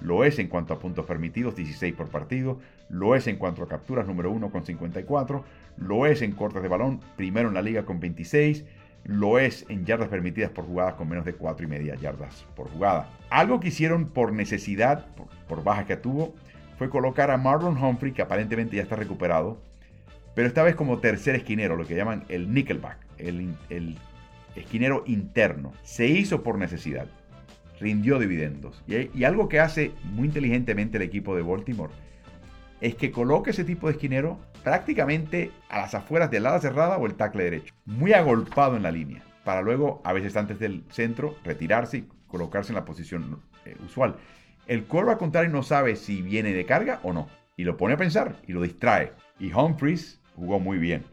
[0.00, 2.58] Lo es en cuanto a puntos permitidos, 16 por partido.
[2.90, 5.44] Lo es en cuanto a capturas, número 1 con 54.
[5.78, 8.66] Lo es en cortes de balón, primero en la liga con 26
[9.04, 12.68] lo es en yardas permitidas por jugadas con menos de 4 y media yardas por
[12.70, 13.10] jugada.
[13.30, 15.06] Algo que hicieron por necesidad,
[15.48, 16.34] por, baja que tuvo,
[16.78, 19.60] fue colocar a Marlon Humphrey, que aparentemente ya está recuperado,
[20.34, 23.98] pero esta vez como tercer esquinero, lo que llaman el nickelback, el,
[24.54, 25.72] esquinero interno.
[25.82, 27.06] Se hizo por necesidad,
[27.80, 28.82] rindió dividendos.
[28.86, 31.92] Y algo que hace muy inteligentemente el equipo de Baltimore
[32.82, 37.06] es que coloque ese tipo de esquinero prácticamente a las afueras del ala cerrada o
[37.06, 41.36] el tackle derecho, muy agolpado en la línea, para luego, a veces antes del centro,
[41.44, 44.16] retirarse y colocarse en la posición eh, usual.
[44.66, 47.98] El a contrario no sabe si viene de carga o no, y lo pone a
[47.98, 49.12] pensar y lo distrae.
[49.38, 51.04] Y Humphries jugó muy bien.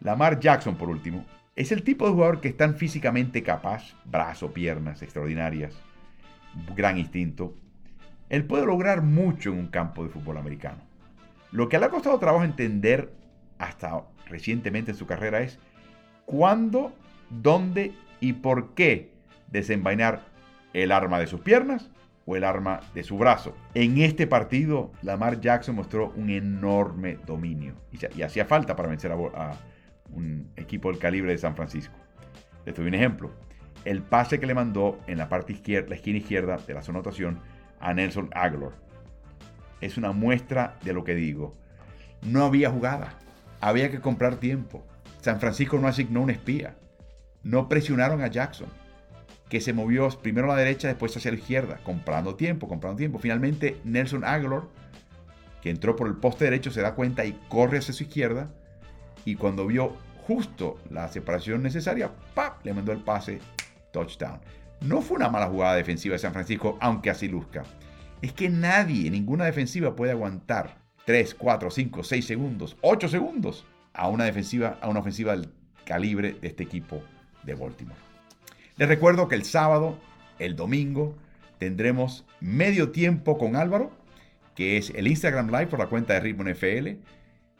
[0.00, 1.24] Lamar Jackson, por último,
[1.56, 5.74] es el tipo de jugador que es tan físicamente capaz, brazo, piernas extraordinarias,
[6.76, 7.54] gran instinto.
[8.28, 10.87] Él puede lograr mucho en un campo de fútbol americano.
[11.50, 13.12] Lo que le ha costado trabajo entender
[13.58, 15.58] hasta recientemente en su carrera es
[16.26, 16.92] cuándo,
[17.30, 19.10] dónde y por qué
[19.50, 20.20] desenvainar
[20.74, 21.90] el arma de sus piernas
[22.26, 23.56] o el arma de su brazo.
[23.72, 29.56] En este partido, Lamar Jackson mostró un enorme dominio y, hacía falta para vencer a,
[30.10, 31.94] un equipo del calibre de San Francisco.
[32.66, 33.30] Les doy un ejemplo.
[33.84, 36.98] El pase que le mandó en la parte izquierda, la esquina izquierda de la zona
[36.98, 37.40] anotación
[37.80, 38.87] a Nelson Aguilar
[39.80, 41.54] es una muestra de lo que digo.
[42.22, 43.18] No había jugada.
[43.60, 44.84] Había que comprar tiempo.
[45.20, 46.76] San Francisco no asignó un espía.
[47.42, 48.68] No presionaron a Jackson,
[49.48, 53.18] que se movió primero a la derecha, después hacia la izquierda, comprando tiempo, comprando tiempo.
[53.18, 54.62] Finalmente, Nelson Aguilar,
[55.62, 58.50] que entró por el poste derecho, se da cuenta y corre hacia su izquierda.
[59.24, 62.64] Y cuando vio justo la separación necesaria, ¡pap!
[62.64, 63.40] le mandó el pase,
[63.92, 64.40] touchdown.
[64.80, 67.64] No fue una mala jugada defensiva de San Francisco, aunque así luzca
[68.22, 73.64] es que nadie, ninguna defensiva puede aguantar 3, 4, 5, 6 segundos, 8 segundos
[73.94, 75.48] a una defensiva, a una ofensiva del
[75.84, 77.02] calibre de este equipo
[77.44, 77.98] de Baltimore.
[78.76, 79.98] Les recuerdo que el sábado,
[80.38, 81.16] el domingo,
[81.58, 83.90] tendremos medio tiempo con Álvaro,
[84.54, 87.00] que es el Instagram Live por la cuenta de Ritmo NFL.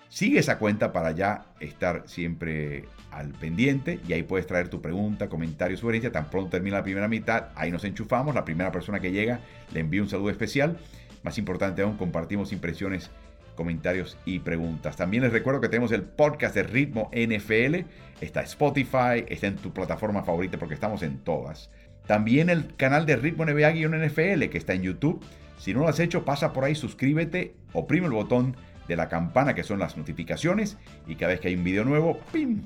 [0.08, 5.28] Sigue esa cuenta para ya estar siempre al pendiente y ahí puedes traer tu pregunta,
[5.28, 6.10] comentario, sugerencia.
[6.10, 8.34] Tan pronto termina la primera mitad, ahí nos enchufamos.
[8.34, 9.40] La primera persona que llega
[9.72, 10.78] le envío un saludo especial.
[11.22, 13.10] Más importante aún, compartimos impresiones,
[13.54, 14.96] comentarios y preguntas.
[14.96, 17.84] También les recuerdo que tenemos el podcast de Ritmo NFL.
[18.22, 21.70] Está Spotify, está en tu plataforma favorita porque estamos en todas.
[22.06, 25.22] También el canal de Ritmo NBA-NFL que está en YouTube.
[25.58, 28.56] Si no lo has hecho, pasa por ahí, suscríbete, oprime el botón
[28.88, 30.76] de la campana que son las notificaciones
[31.06, 32.62] y cada vez que hay un video nuevo, ¡pim!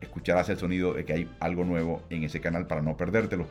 [0.00, 3.46] escucharás el sonido de que hay algo nuevo en ese canal para no perdértelo.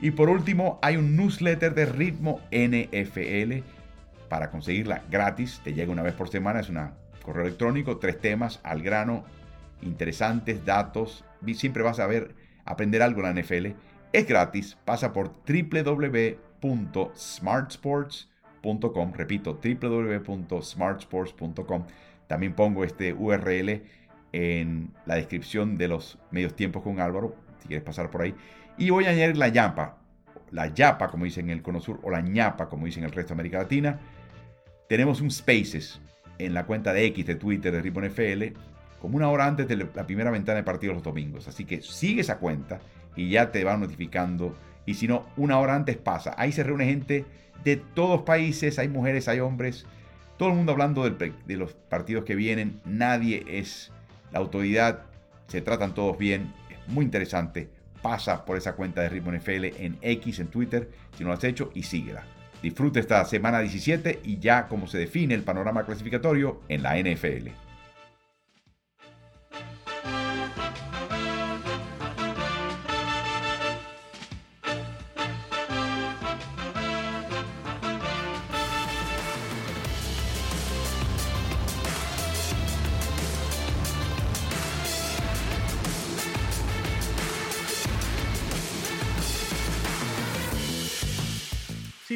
[0.00, 3.64] Y por último, hay un newsletter de ritmo NFL
[4.28, 5.60] para conseguirla gratis.
[5.64, 6.78] Te llega una vez por semana, es un
[7.24, 9.24] correo electrónico, tres temas al grano,
[9.82, 11.24] interesantes datos.
[11.54, 12.34] Siempre vas a ver,
[12.64, 13.66] aprender algo en la NFL.
[14.12, 18.37] Es gratis, pasa por www.smartsports.com
[19.14, 21.84] Repito, www.smartsports.com.
[22.26, 23.82] También pongo este URL
[24.32, 28.34] en la descripción de los medios tiempos con Álvaro, si quieres pasar por ahí.
[28.76, 29.98] Y voy a añadir la yapa,
[30.50, 33.14] la yapa como dicen en el Cono Sur, o la ñapa como dicen en el
[33.14, 33.98] resto de América Latina.
[34.88, 36.00] Tenemos un Spaces
[36.38, 38.52] en la cuenta de X de Twitter de Ribbon FL,
[39.00, 41.48] como una hora antes de la primera ventana de partidos los domingos.
[41.48, 42.80] Así que sigue esa cuenta
[43.16, 44.54] y ya te va notificando.
[44.88, 46.34] Y si no, una hora antes pasa.
[46.38, 47.26] Ahí se reúne gente
[47.62, 49.84] de todos países, hay mujeres, hay hombres,
[50.38, 53.92] todo el mundo hablando de los partidos que vienen, nadie es
[54.32, 55.02] la autoridad,
[55.46, 57.68] se tratan todos bien, es muy interesante,
[58.00, 61.44] pasa por esa cuenta de Ritmo NFL en X, en Twitter, si no lo has
[61.44, 62.24] hecho, y síguela.
[62.62, 67.67] Disfrute esta semana 17 y ya como se define el panorama clasificatorio en la NFL.